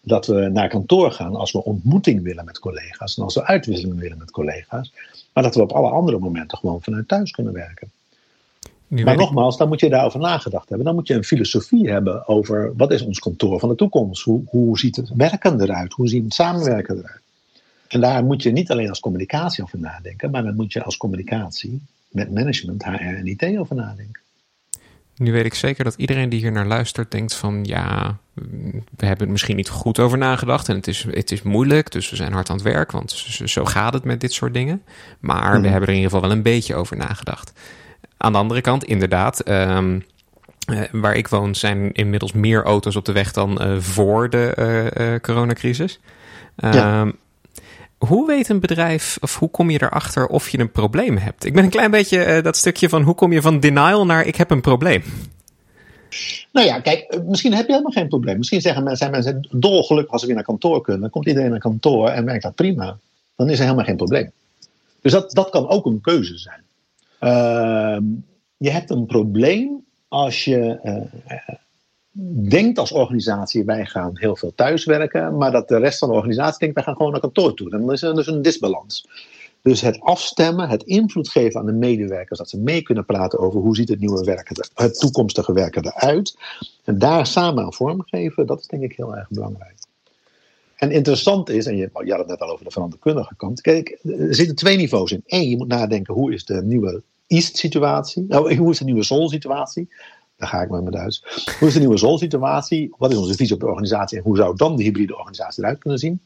[0.00, 3.16] Dat we naar kantoor gaan als we ontmoeting willen met collega's.
[3.16, 4.92] En als we uitwisseling willen met collega's.
[5.32, 7.90] Maar dat we op alle andere momenten gewoon vanuit thuis kunnen werken.
[8.92, 10.86] Nu maar nogmaals, dan moet je daarover nagedacht hebben.
[10.86, 14.22] Dan moet je een filosofie hebben over wat is ons kantoor van de toekomst?
[14.22, 15.92] Hoe, hoe ziet het werken eruit?
[15.92, 17.20] Hoe ziet het samenwerken eruit?
[17.88, 20.96] En daar moet je niet alleen als communicatie over nadenken, maar dan moet je als
[20.96, 24.20] communicatie met management, HR en IT over nadenken.
[25.16, 28.16] Nu weet ik zeker dat iedereen die hier naar luistert denkt van ja,
[28.96, 32.10] we hebben er misschien niet goed over nagedacht en het is, het is moeilijk, dus
[32.10, 33.10] we zijn hard aan het werk, want
[33.44, 34.82] zo gaat het met dit soort dingen.
[35.20, 35.68] Maar we mhm.
[35.68, 37.52] hebben er in ieder geval wel een beetje over nagedacht.
[38.22, 40.04] Aan de andere kant, inderdaad, um,
[40.92, 44.54] waar ik woon zijn inmiddels meer auto's op de weg dan uh, voor de
[44.98, 46.00] uh, coronacrisis.
[46.56, 47.00] Ja.
[47.00, 47.16] Um,
[47.98, 51.44] hoe weet een bedrijf, of hoe kom je erachter of je een probleem hebt?
[51.44, 54.36] Ik ben een klein beetje dat stukje van hoe kom je van denial naar ik
[54.36, 55.02] heb een probleem.
[56.52, 58.38] Nou ja, kijk, eh, misschien heb je helemaal geen probleem.
[58.38, 61.02] Misschien zeggen mensen, zijn mensen dolgelukkig als ze weer naar kantoor kunnen.
[61.02, 62.96] Dan komt iedereen naar kantoor en werkt dat prima.
[63.36, 64.30] Dan is er helemaal geen probleem.
[65.00, 66.62] Dus dat, dat kan ook een keuze zijn.
[67.24, 67.96] Uh,
[68.56, 71.56] je hebt een probleem als je uh,
[72.48, 76.58] denkt als organisatie, wij gaan heel veel thuiswerken, maar dat de rest van de organisatie
[76.58, 77.70] denkt, wij gaan gewoon naar kantoor toe.
[77.70, 79.08] Dan is er dus een disbalans.
[79.62, 83.60] Dus het afstemmen, het invloed geven aan de medewerkers, dat ze mee kunnen praten over
[83.60, 86.36] hoe ziet het nieuwe werken, het toekomstige werken eruit.
[86.84, 89.74] En daar samen aan vorm geven, dat is denk ik heel erg belangrijk.
[90.76, 93.60] En interessant is, en je, je had het net al over de veranderkundige kant.
[93.60, 95.22] Kijk, er zitten twee niveaus in.
[95.26, 97.02] Eén, je moet nadenken hoe is de nieuwe
[97.32, 99.88] East-situatie, nou, hoe is de nieuwe Sol-situatie.
[100.36, 101.24] Daar ga ik met mijn Duits.
[101.58, 102.94] Hoe is de nieuwe Zol-situatie?
[102.98, 104.18] Wat is onze visie op de organisatie?
[104.18, 106.20] En hoe zou dan de hybride organisatie eruit kunnen zien?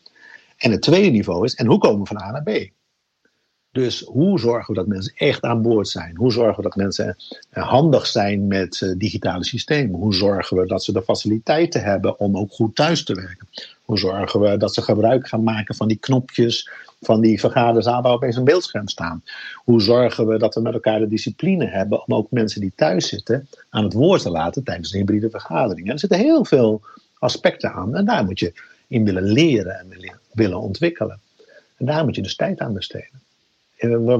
[0.56, 2.70] En het tweede niveau is, en hoe komen we van A naar B?
[3.72, 6.16] Dus hoe zorgen we dat mensen echt aan boord zijn?
[6.16, 7.16] Hoe zorgen we dat mensen
[7.50, 10.00] eh, handig zijn met eh, digitale systemen?
[10.00, 13.48] Hoe zorgen we dat ze de faciliteiten hebben om ook goed thuis te werken?
[13.82, 16.70] Hoe zorgen we dat ze gebruik gaan maken van die knopjes
[17.06, 19.22] van die vergaderzaal waar opeens een beeldscherm staan?
[19.54, 23.08] Hoe zorgen we dat we met elkaar de discipline hebben om ook mensen die thuis
[23.08, 25.92] zitten aan het woord te laten tijdens een hybride vergaderingen?
[25.92, 26.82] Er zitten heel veel
[27.18, 28.52] aspecten aan en daar moet je
[28.86, 31.20] in willen leren en willen ontwikkelen.
[31.76, 33.20] En daar moet je dus tijd aan besteden.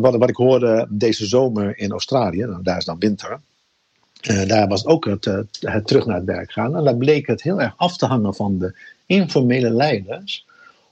[0.01, 3.41] Wat, wat ik hoorde deze zomer in Australië, nou, daar is dan winter.
[4.31, 6.77] Uh, daar was ook het, uh, het, terug naar het werk gaan.
[6.77, 8.75] En daar bleek het heel erg af te hangen van de
[9.07, 10.47] informele leiders.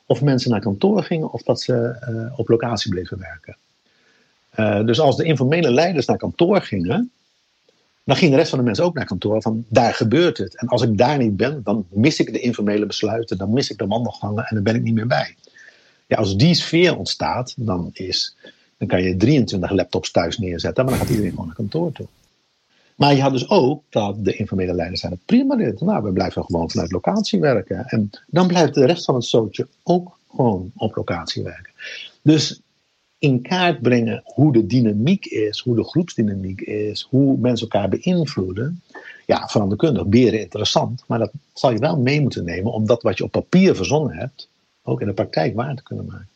[0.06, 3.56] Of mensen naar kantoor gingen of dat ze uh, op locatie bleven werken.
[4.86, 7.12] dus als de informele leiders naar kantoor gingen,
[8.04, 10.56] dan ging de rest van de mensen ook naar kantoor van daar gebeurt het.
[10.56, 13.78] En als ik daar niet ben, dan mis ik de informele besluiten, dan mis ik
[13.78, 15.36] de wandelgangen en dan ben ik niet meer bij.
[16.06, 18.36] Ja, als die sfeer ontstaat, dan, is,
[18.78, 22.06] dan kan je 23 laptops thuis neerzetten, maar dan gaat iedereen gewoon naar kantoor toe.
[22.94, 26.44] Maar je had dus ook dat de informele leiders zeiden: prima dit, nou, we blijven
[26.44, 27.84] gewoon vanuit locatie werken.
[27.86, 31.72] En dan blijft de rest van het zootje ook gewoon op locatie werken.
[32.22, 32.60] Dus
[33.18, 38.82] in kaart brengen hoe de dynamiek is, hoe de groepsdynamiek is, hoe mensen elkaar beïnvloeden.
[39.26, 43.18] Ja, veranderkundig, beren interessant, maar dat zal je wel mee moeten nemen om dat wat
[43.18, 44.48] je op papier verzonnen hebt,
[44.82, 46.28] ook in de praktijk waar te kunnen maken.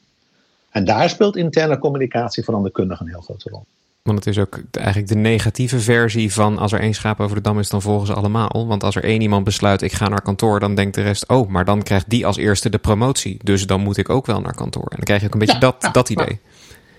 [0.71, 3.65] En daar speelt interne communicatie veranderkundig een heel grote rol.
[4.09, 7.43] Want het is ook eigenlijk de negatieve versie van als er één schaap over de
[7.43, 8.67] dam is, dan volgen ze allemaal.
[8.67, 11.49] Want als er één iemand besluit, ik ga naar kantoor, dan denkt de rest, oh,
[11.49, 13.39] maar dan krijgt die als eerste de promotie.
[13.43, 14.83] Dus dan moet ik ook wel naar kantoor.
[14.83, 16.39] En dan krijg je ook een beetje dat, dat idee.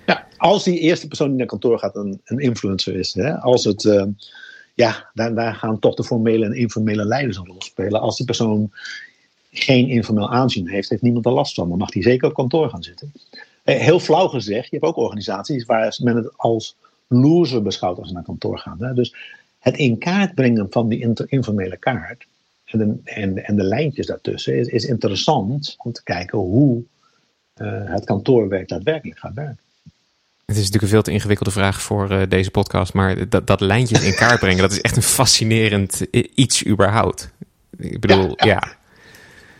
[0.06, 3.14] Ja, als die eerste persoon die naar kantoor gaat een, een influencer is.
[3.14, 3.38] Hè?
[3.38, 4.04] Als het, uh,
[4.74, 8.02] ja, daar, daar gaan toch de formele en informele leiders een rol spelen.
[8.02, 8.72] Als die persoon
[9.52, 11.70] geen informeel aanzien heeft, heeft niemand er last van.
[11.70, 13.12] Dan mag die zeker op kantoor gaan zitten.
[13.64, 16.76] Eh, heel flauw gezegd, je hebt ook organisaties waar men het als
[17.10, 18.78] loser beschouwt als ze naar kantoor gaan.
[18.80, 18.94] Hè?
[18.94, 19.16] Dus
[19.60, 22.26] het in kaart brengen van die informele kaart
[22.66, 26.84] en de, en, en de lijntjes daartussen is, is interessant om te kijken hoe
[27.62, 29.64] uh, het kantoorwerk daadwerkelijk gaat werken.
[30.46, 33.62] Het is natuurlijk een veel te ingewikkelde vraag voor uh, deze podcast, maar dat, dat
[33.62, 36.02] lijntjes in kaart brengen, dat is echt een fascinerend
[36.36, 37.32] iets überhaupt.
[37.78, 38.46] Ik bedoel, ja.
[38.46, 38.78] ja.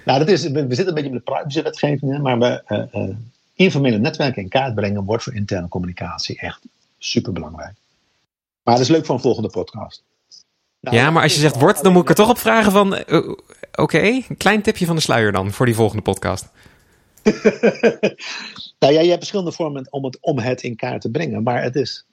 [0.06, 2.62] Nou, dat is, we, zitten een beetje met de privacywetgeving, maar we,
[2.94, 3.16] uh,
[3.54, 6.62] informele netwerken in kaart brengen wordt voor interne communicatie echt
[7.00, 7.76] super belangrijk.
[8.64, 10.04] Maar dat is leuk voor een volgende podcast.
[10.80, 12.94] Nou, ja, maar als je zegt wordt, dan moet ik er toch op vragen van...
[13.08, 13.30] Uh,
[13.72, 16.50] Oké, okay, een klein tipje van de sluier dan voor die volgende podcast.
[18.80, 21.44] nou ja, je hebt verschillende vormen om het, om het in kaart te brengen.
[21.44, 22.06] Maar het is...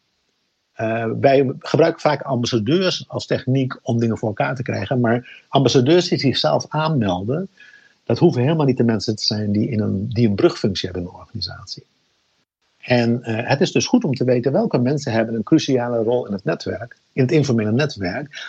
[0.81, 5.01] Uh, wij gebruiken vaak ambassadeurs als techniek om dingen voor elkaar te krijgen.
[5.01, 7.49] Maar ambassadeurs die zichzelf aanmelden...
[8.05, 11.07] dat hoeven helemaal niet de mensen te zijn die, in een, die een brugfunctie hebben
[11.07, 11.85] in een organisatie.
[12.87, 16.27] En uh, het is dus goed om te weten welke mensen hebben een cruciale rol
[16.27, 18.47] in het netwerk, in het informele netwerk.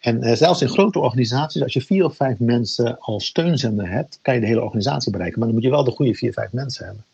[0.00, 4.18] En uh, zelfs in grote organisaties, als je vier of vijf mensen als steunzender hebt,
[4.22, 5.38] kan je de hele organisatie bereiken.
[5.38, 7.04] Maar dan moet je wel de goede vier, vijf mensen hebben.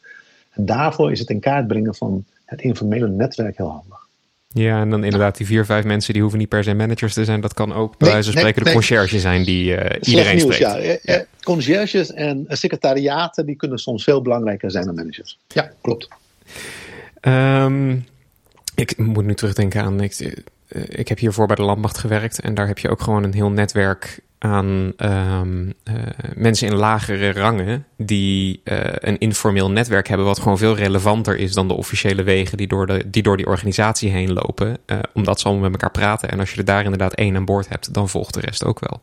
[0.51, 4.07] En daarvoor is het in kaart brengen van het informele netwerk heel handig.
[4.49, 7.25] Ja, en dan inderdaad die vier, vijf mensen die hoeven niet per se managers te
[7.25, 7.41] zijn.
[7.41, 11.03] Dat kan ook bij wijze van spreken de conciërge zijn die uh, iedereen nieuws, spreekt.
[11.03, 11.12] Ja.
[11.15, 11.25] ja.
[11.43, 15.39] Conciërges en secretariaten die kunnen soms veel belangrijker zijn dan managers.
[15.49, 16.09] Ja, klopt.
[17.21, 18.05] Um,
[18.77, 20.01] ik moet nu terugdenken aan.
[20.01, 20.13] Ik,
[20.69, 22.41] eh, ik heb hiervoor bij de landmacht gewerkt.
[22.41, 25.95] En daar heb je ook gewoon een heel netwerk aan um, uh,
[26.35, 27.87] mensen in lagere rangen.
[27.97, 30.27] die uh, een informeel netwerk hebben.
[30.27, 33.47] wat gewoon veel relevanter is dan de officiële wegen die door, de, die, door die
[33.47, 34.79] organisatie heen lopen.
[35.13, 36.29] omdat ze allemaal met elkaar praten.
[36.29, 38.81] En als je er daar inderdaad één aan boord hebt, dan volgt de rest ook
[38.81, 39.01] wel.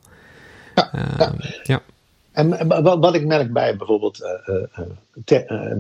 [0.76, 1.34] Ja, ja.
[1.64, 1.82] ja.
[2.34, 4.56] En wat ik merk bij bijvoorbeeld uh,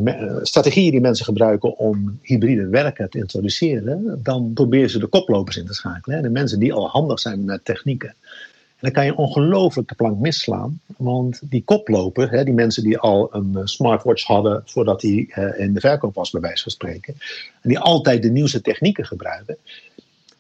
[0.05, 5.57] uh, strategieën die mensen gebruiken om hybride werken te introduceren, dan proberen ze de koplopers
[5.57, 6.17] in te schakelen.
[6.17, 6.23] Hè?
[6.23, 8.09] De mensen die al handig zijn met technieken.
[8.09, 10.81] En dan kan je ongelooflijk de plank misslaan.
[10.97, 15.79] Want die koploper, hè, die mensen die al een smartwatch hadden voordat die in de
[15.79, 17.15] verkoop was, bij wijze van spreken.
[17.61, 19.57] En die altijd de nieuwste technieken gebruiken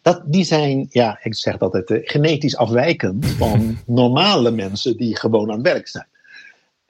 [0.03, 5.49] dat, die zijn, ja, ik zeg altijd, uh, genetisch afwijkend van normale mensen die gewoon
[5.49, 6.07] aan het werk zijn.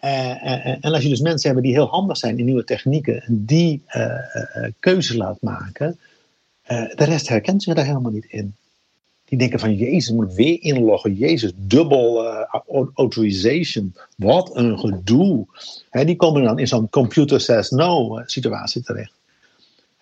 [0.04, 3.45] Uh, en als je dus mensen hebben die heel handig zijn in nieuwe technieken en
[3.45, 3.84] die
[4.80, 5.99] keuze laat maken,
[6.67, 8.56] de rest herkent zich daar helemaal niet in.
[9.26, 11.13] Die denken van, Jezus, moet ik weer inloggen.
[11.13, 12.26] Jezus, dubbel
[12.95, 13.95] authorization.
[14.17, 15.45] Wat een gedoe.
[15.91, 19.13] die komen dan in zo'n computer says no situatie terecht.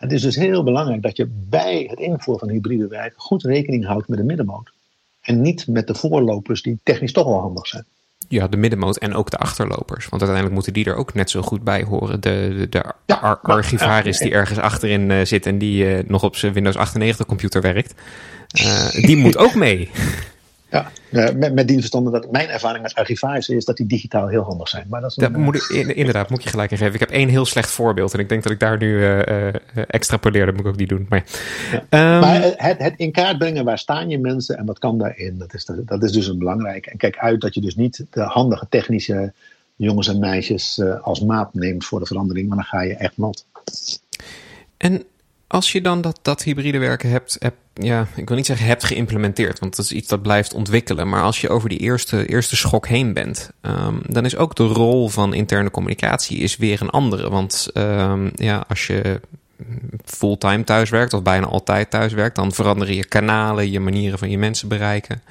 [0.02, 3.86] Het is dus heel belangrijk dat je bij het invoeren van hybride werk goed rekening
[3.86, 4.72] houdt met de middenmoot.
[5.22, 7.86] En niet met de voorlopers die technisch toch wel handig zijn.
[8.28, 10.10] Ja, de middenmoot en ook de achterlopers.
[10.10, 12.22] Want uiteindelijk moeten die er ook net zo goed bij horen.
[12.22, 16.36] De, de, de ja, archivaris die ergens achterin uh, zit en die uh, nog op
[16.36, 17.94] zijn Windows 98 computer werkt.
[18.64, 19.90] Uh, die moet ook mee.
[20.72, 20.92] Ja,
[21.36, 24.68] met, met die verstande dat mijn ervaring met archivaris is dat die digitaal heel handig
[24.68, 24.86] zijn.
[24.90, 26.94] Maar dat, is dat moet ik, inderdaad, moet je gelijk in geven.
[26.94, 29.54] Ik heb één heel slecht voorbeeld en ik denk dat ik daar nu uh, uh,
[29.88, 30.46] extrapoleer.
[30.46, 31.06] Dat moet ik ook niet doen.
[31.10, 31.24] Maar,
[31.72, 32.14] ja.
[32.16, 35.38] um, maar het, het, in kaart brengen, waar staan je mensen en wat kan daarin,
[35.38, 36.86] dat is, dat is dus een belangrijk.
[36.86, 39.34] En kijk uit dat je dus niet de handige technische
[39.76, 43.18] jongens en meisjes uh, als maat neemt voor de verandering, maar dan ga je echt
[43.18, 43.46] nat.
[44.78, 45.04] En
[45.52, 48.84] als je dan dat, dat hybride werken hebt, heb, ja, ik wil niet zeggen hebt
[48.84, 51.10] geïmplementeerd, want dat is iets dat blijft ontwikkelen.
[51.10, 54.64] Maar als je over die eerste, eerste schok heen bent, um, dan is ook de
[54.64, 57.30] rol van interne communicatie is weer een andere.
[57.30, 59.22] Want um, ja, als je
[60.06, 64.68] fulltime thuiswerkt of bijna altijd thuiswerkt, dan veranderen je kanalen, je manieren van je mensen
[64.68, 65.22] bereiken.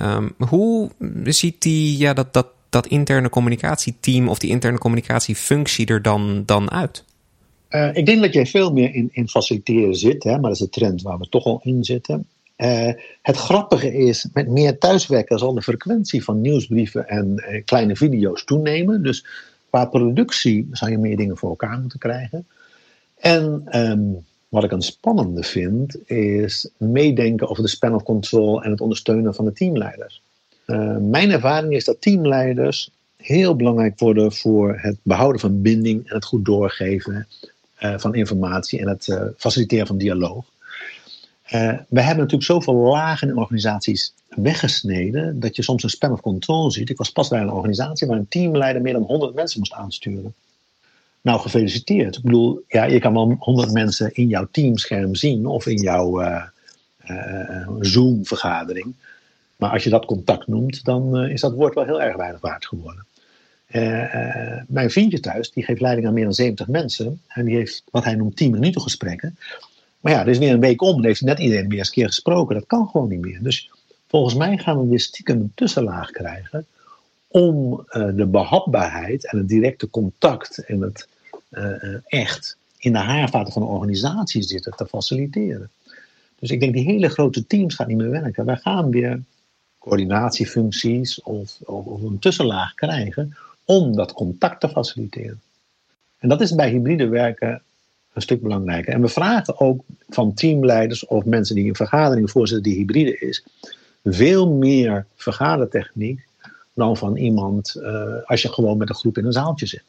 [0.00, 0.90] Um, hoe
[1.24, 6.70] ziet die, ja, dat, dat, dat interne communicatieteam of die interne communicatiefunctie er dan, dan
[6.70, 7.04] uit?
[7.70, 10.58] Uh, ik denk dat jij veel meer in, in faciliteren zit, hè, maar dat is
[10.58, 12.26] de trend waar we toch al in zitten.
[12.56, 17.96] Uh, het grappige is, met meer thuiswerken zal de frequentie van nieuwsbrieven en uh, kleine
[17.96, 19.02] video's toenemen.
[19.02, 19.26] Dus
[19.70, 22.46] qua productie zou je meer dingen voor elkaar moeten krijgen.
[23.16, 28.70] En um, wat ik een spannende vind, is meedenken over de span of control en
[28.70, 30.22] het ondersteunen van de teamleiders.
[31.00, 36.24] mijn ervaring is dat teamleiders heel belangrijk worden voor het behouden van binding en het
[36.24, 37.26] goed doorgeven
[37.80, 40.44] van informatie en het uh, faciliteren van dialoog.
[41.54, 46.20] Uh, we hebben natuurlijk zoveel lagen in organisaties weggesneden dat je soms een span of
[46.20, 46.90] control ziet.
[46.90, 50.34] Ik was pas bij een organisatie waar een teamleider meer dan 100 mensen moest aansturen.
[51.20, 52.16] Nou, gefeliciteerd.
[52.16, 56.22] Ik bedoel, ja, je kan wel 100 mensen in jouw teamscherm zien of in jouw
[57.80, 58.94] Zoom-vergadering.
[59.56, 62.66] Maar als je dat contact noemt, dan is dat woord wel heel erg weinig waard
[62.66, 63.04] geworden.
[63.72, 67.20] Uh, mijn vriendje thuis, die geeft leiding aan meer dan 70 mensen.
[67.28, 69.36] En die heeft wat hij noemt 10 minuten gesprekken.
[70.00, 71.94] Maar ja, er is weer een week om en heeft net iedereen weer eens een
[71.94, 72.54] keer gesproken.
[72.54, 73.42] Dat kan gewoon niet meer.
[73.42, 73.70] Dus
[74.08, 76.66] volgens mij gaan we weer stiekem een tussenlaag krijgen.
[77.28, 81.08] Om uh, de behapbaarheid en het directe contact en het
[82.06, 85.70] echt in de haarvaten van de organisatie zitten te faciliteren.
[86.38, 88.44] Dus ik denk die hele grote teams gaan niet meer werken.
[88.44, 89.22] Wij gaan weer
[89.78, 93.36] coördinatiefuncties of, of een tussenlaag krijgen
[93.70, 95.40] om dat contact te faciliteren.
[96.18, 97.62] En dat is bij hybride werken
[98.12, 98.92] een stuk belangrijker.
[98.92, 103.44] En we vragen ook van teamleiders of mensen die een vergadering voorzitten die hybride is,
[104.04, 106.26] veel meer vergadertechniek
[106.74, 109.84] dan van iemand uh, als je gewoon met een groep in een zaaltje zit.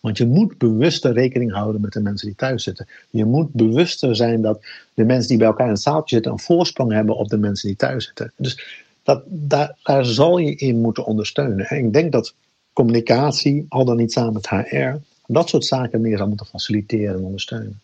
[0.00, 2.86] Want je moet bewuster rekening houden met de mensen die thuis zitten.
[3.10, 6.38] Je moet bewuster zijn dat de mensen die bij elkaar in het zaaltje zitten een
[6.38, 8.32] voorsprong hebben op de mensen die thuis zitten.
[8.36, 11.66] Dus dat, daar, daar zal je in moeten ondersteunen.
[11.66, 12.34] En ik denk dat
[12.74, 17.24] communicatie, al dan niet samen met HR, dat soort zaken meer zou moeten faciliteren en
[17.24, 17.80] ondersteunen.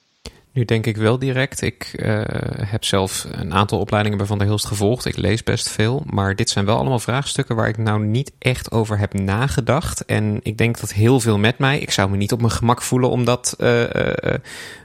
[0.53, 1.61] Nu denk ik wel direct.
[1.61, 2.23] Ik uh,
[2.57, 5.05] heb zelf een aantal opleidingen bij Van der Hilst gevolgd.
[5.05, 6.03] Ik lees best veel.
[6.07, 10.05] Maar dit zijn wel allemaal vraagstukken waar ik nou niet echt over heb nagedacht.
[10.05, 11.79] En ik denk dat heel veel met mij.
[11.79, 13.89] Ik zou me niet op mijn gemak voelen om dat uh, uh,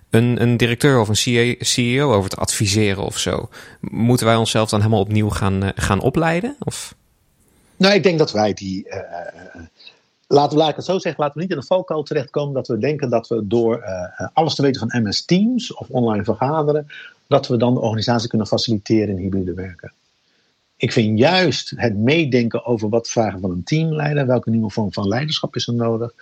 [0.10, 3.50] een, een directeur of een CEO over te adviseren of zo.
[3.82, 6.56] Moeten wij onszelf dan helemaal opnieuw gaan, gaan opleiden?
[6.60, 6.96] Of?
[7.78, 8.88] Nou, ik denk dat wij die
[10.28, 12.68] laten we, laat ik het zo zeggen, laten we niet in een valkuil terechtkomen dat
[12.68, 16.88] we denken dat we door uh, alles te weten van MS Teams of online vergaderen,
[17.28, 19.94] dat we dan de organisatie kunnen faciliteren in hybride werken.
[20.78, 25.08] Ik vind juist het meedenken over wat vragen van een teamleider, welke nieuwe vorm van
[25.08, 26.14] leiderschap is er nodig,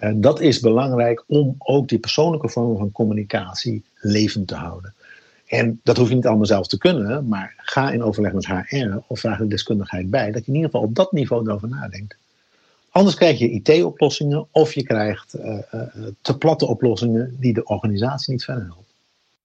[0.00, 4.94] uh, dat is belangrijk om ook die persoonlijke vorm van communicatie levend te houden.
[5.46, 8.96] En dat hoef je niet allemaal zelf te kunnen, maar ga in overleg met HR
[9.06, 12.16] of vraag de deskundigheid bij, dat je in ieder geval op dat niveau erover nadenkt.
[12.90, 15.82] Anders krijg je IT-oplossingen of je krijgt uh, uh,
[16.20, 18.84] te platte oplossingen die de organisatie niet verder helpen.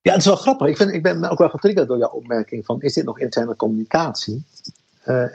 [0.01, 0.67] Ja, het is wel grappig.
[0.67, 3.55] Ik, vind, ik ben ook wel getriggerd door jouw opmerking van is dit nog interne
[3.55, 4.43] communicatie?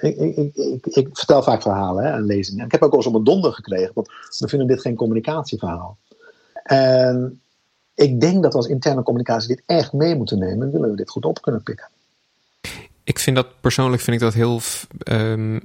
[0.01, 2.64] Ik, ik, ik, ik, vertel vaak verhalen hè, en lezingen.
[2.64, 5.99] Ik heb ook al eens op een donder gekregen, want we vinden dit geen communicatieverhaal.
[6.62, 7.40] En
[7.94, 11.11] ik denk dat we als interne communicatie dit echt mee moeten nemen, willen we dit
[11.11, 11.88] goed op kunnen pikken.
[13.05, 14.61] Ik vind dat persoonlijk vind ik dat heel
[15.11, 15.61] um,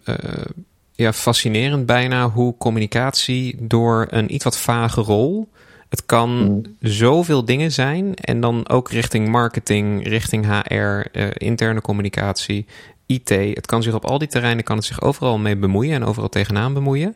[1.04, 5.50] ja, fascinerend bijna hoe communicatie door een iets wat vage rol.
[5.90, 6.62] Het kan mm.
[6.80, 8.16] zoveel dingen zijn.
[8.16, 12.66] En dan ook richting marketing, richting HR, uh, eh, interne communicatie,
[13.06, 13.30] IT.
[13.30, 16.30] Het kan zich op al die terreinen kan het zich overal mee bemoeien en overal
[16.30, 17.16] tegenaan bemoeien.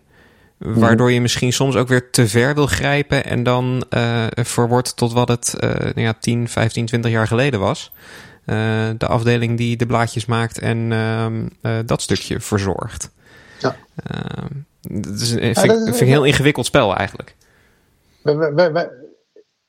[0.58, 0.74] Mm.
[0.74, 5.14] Waardoor je misschien soms ook weer te ver wil grijpen en dan uh, verwordt tot
[5.14, 7.92] wat het uh, nou ja, 10, 15, 20 jaar geleden was.
[8.46, 8.56] Uh,
[8.98, 10.78] de afdeling die de blaadjes maakt en
[11.62, 13.12] uh, dat stukje verzorgt.
[13.60, 13.76] Ja.
[14.12, 14.46] Uh,
[15.02, 17.36] dat is, vind, ja, dat is, een heel ingewikkeld spel eigenlijk.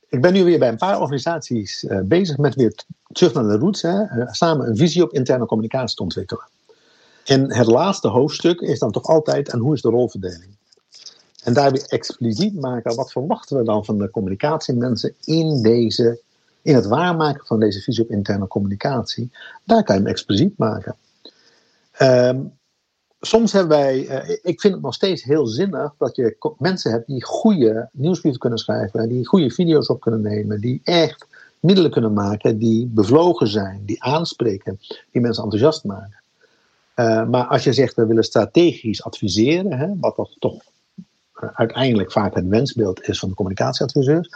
[0.09, 2.75] ik ben nu weer bij een paar organisaties uh, bezig met weer
[3.13, 3.83] terug naar de roots.
[3.83, 6.49] Hè, uh, samen een visie op interne communicatie te ontwikkelen.
[7.25, 10.57] En het laatste hoofdstuk is dan toch altijd: en hoe is de rolverdeling?
[11.43, 16.21] En daar weer expliciet maken, wat verwachten we dan van de communicatiemensen in, deze,
[16.63, 19.31] in het waarmaken van deze visie op interne communicatie?
[19.65, 20.97] Daar kan je hem expliciet maken.
[21.93, 22.41] Ehm,
[23.21, 27.07] soms hebben wij, uh, ik vind het nog steeds heel zinnig dat je mensen hebt
[27.07, 31.27] die goede nieuwsbrieven kunnen schrijven, die goede video's op kunnen nemen, die echt
[31.61, 34.79] middelen kunnen maken die bevlogen zijn, die aanspreken,
[35.13, 36.23] die mensen enthousiast maken.
[36.97, 40.63] Uh, maar als je zegt we willen strategisch adviseren, hè, wat toch, toch
[41.43, 44.31] uh, uiteindelijk vaak het wensbeeld is van de communicatieadviseurs,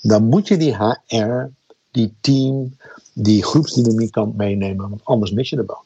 [0.00, 1.50] dan moet je die HR,
[1.90, 2.76] die team,
[3.12, 5.83] die groepsdynamiek kan meenemen, want anders mis je de.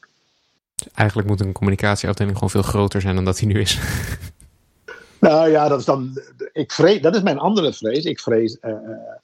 [0.95, 3.79] Eigenlijk moet een communicatieafdeling gewoon veel groter zijn dan dat hij nu is.
[5.21, 6.21] Nou ja, dat is dan.
[6.53, 8.05] Ik vrees, dat is mijn andere vrees.
[8.05, 8.57] Ik vrees.
[8.63, 8.73] Uh,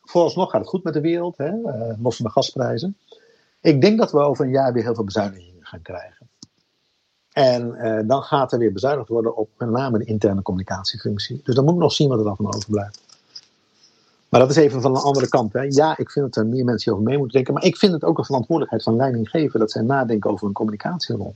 [0.03, 2.97] vooralsnog gaat het goed met de wereld, hè, uh, los van de gasprijzen.
[3.61, 6.29] Ik denk dat we over een jaar weer heel veel bezuinigingen gaan krijgen.
[7.33, 7.77] En
[8.07, 11.41] dan gaat er weer bezuinigd worden op met name de interne communicatiefunctie.
[11.45, 13.05] Dus dan moet ik nog zien wat er dan van overblijft.
[14.35, 15.53] Maar dat is even van een andere kant.
[15.53, 15.67] Hè.
[15.69, 17.55] Ja, ik vind dat er meer mensen over mee moeten denken.
[17.55, 21.35] Maar ik vind het ook een verantwoordelijkheid van leidinggeven dat zij nadenken over een communicatierol.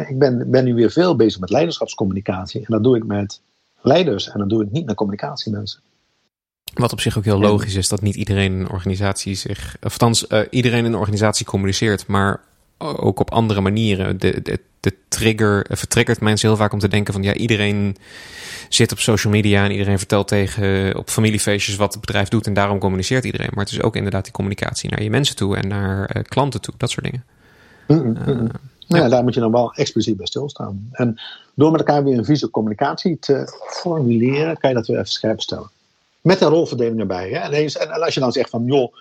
[0.00, 2.60] Ik ben, ben nu weer veel bezig met leiderschapscommunicatie.
[2.60, 3.40] En dat doe ik met
[3.80, 5.80] leiders en dat doe ik niet met communicatiemensen.
[6.74, 9.76] Wat op zich ook heel logisch is dat niet iedereen in een organisatie zich.
[9.82, 12.40] Of althans, uh, iedereen in een organisatie communiceert, maar
[12.78, 14.18] ook op andere manieren.
[14.18, 17.96] De, de, de trigger vertriggert mensen heel vaak om te denken van ja, iedereen
[18.68, 22.54] zit op social media en iedereen vertelt tegen op familiefeestjes wat het bedrijf doet en
[22.54, 23.50] daarom communiceert iedereen.
[23.54, 26.60] Maar het is ook inderdaad die communicatie naar je mensen toe en naar uh, klanten
[26.60, 27.24] toe, dat soort dingen.
[27.86, 28.48] Mm -mm, uh,
[28.86, 30.88] nou ja, daar moet je dan wel expliciet bij stilstaan.
[30.92, 31.20] En
[31.54, 35.40] door met elkaar weer een visie communicatie te formuleren, kan je dat weer even scherp
[35.40, 35.70] stellen.
[36.20, 37.30] Met een rolverdeling erbij.
[37.30, 37.38] Hè?
[37.38, 38.94] En, en als je dan zegt van, joh,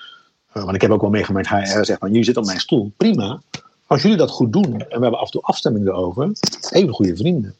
[0.53, 2.91] uh, want ik heb ook wel meegemaakt, hij zegt van, jullie zit op mijn stoel,
[2.97, 3.41] prima.
[3.87, 6.31] Als jullie dat goed doen, en we hebben af en toe afstemming erover,
[6.69, 7.55] even goede vrienden.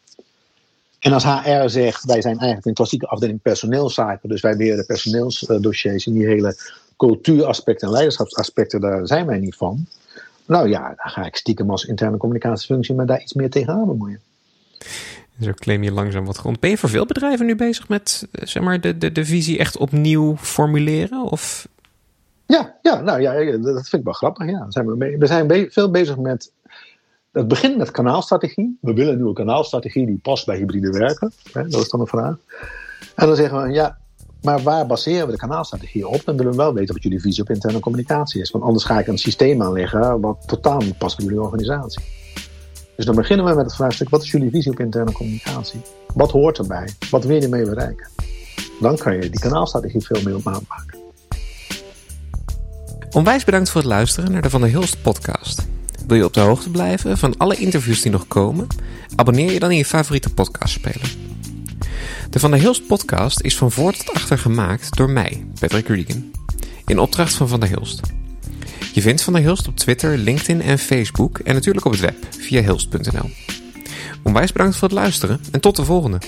[0.99, 6.05] En als HR zegt, wij zijn eigenlijk een klassieke afdeling personeelszaken, dus wij leren personeelsdossiers
[6.05, 6.57] in die hele
[6.97, 9.88] cultuuraspecten en leiderschapsaspecten, daar zijn wij niet van.
[10.47, 14.19] Nou ja, dan ga ik stiekem als interne communicatiefunctie me daar iets meer tegenaan bemoeien.
[15.39, 16.59] Zo claim je langzaam wat grond.
[16.59, 19.77] Ben je voor veel bedrijven nu bezig met zeg maar, de, de, de visie echt
[19.77, 21.23] opnieuw formuleren?
[21.23, 21.67] Of?
[22.45, 24.49] Ja, ja, nou ja, dat vind ik wel grappig.
[24.49, 24.65] Ja.
[24.69, 26.51] Zijn we, mee, we zijn be veel bezig met.
[27.31, 28.77] Het begint met kanaalstrategie.
[28.81, 31.31] We willen een nieuwe kanaalstrategie die past bij hybride werken.
[31.51, 32.37] Hè, dat is dan de vraag.
[33.15, 33.97] En dan zeggen we, ja,
[34.45, 36.21] maar waar baseren we de kanaalstrategie op?
[36.25, 38.51] Dan willen we wel weten wat jullie visie op interne communicatie is.
[38.51, 42.03] Want anders ga ik een systeem aanleggen wat totaal niet past bij jullie organisatie.
[42.95, 45.81] Dus dan beginnen we met het vraagstuk: wat is jullie visie op interne communicatie?
[46.13, 46.89] Wat hoort erbij?
[47.09, 48.07] Wat wil je ermee bereiken?
[48.79, 50.99] Dan kan je die kanaalstrategie veel meer op maat maken.
[53.11, 55.67] Onwijs bedankt voor het luisteren naar de Van der Hilst podcast.
[56.07, 58.67] Wil je op de hoogte blijven van alle interviews die nog komen?
[59.15, 61.15] Abonneer je dan in je favoriete podcastspeler.
[62.36, 66.31] De Van der Hilst podcast is van voor tot achter gemaakt door mij, Patrick Regan,
[66.86, 67.99] in opdracht van Van der Hilst.
[68.93, 72.15] Je vindt Van der Hilst op Twitter, LinkedIn en Facebook en natuurlijk op het web
[72.29, 73.29] via hilst.nl.
[74.23, 76.19] Onwijs bedankt voor het luisteren en tot de volgende.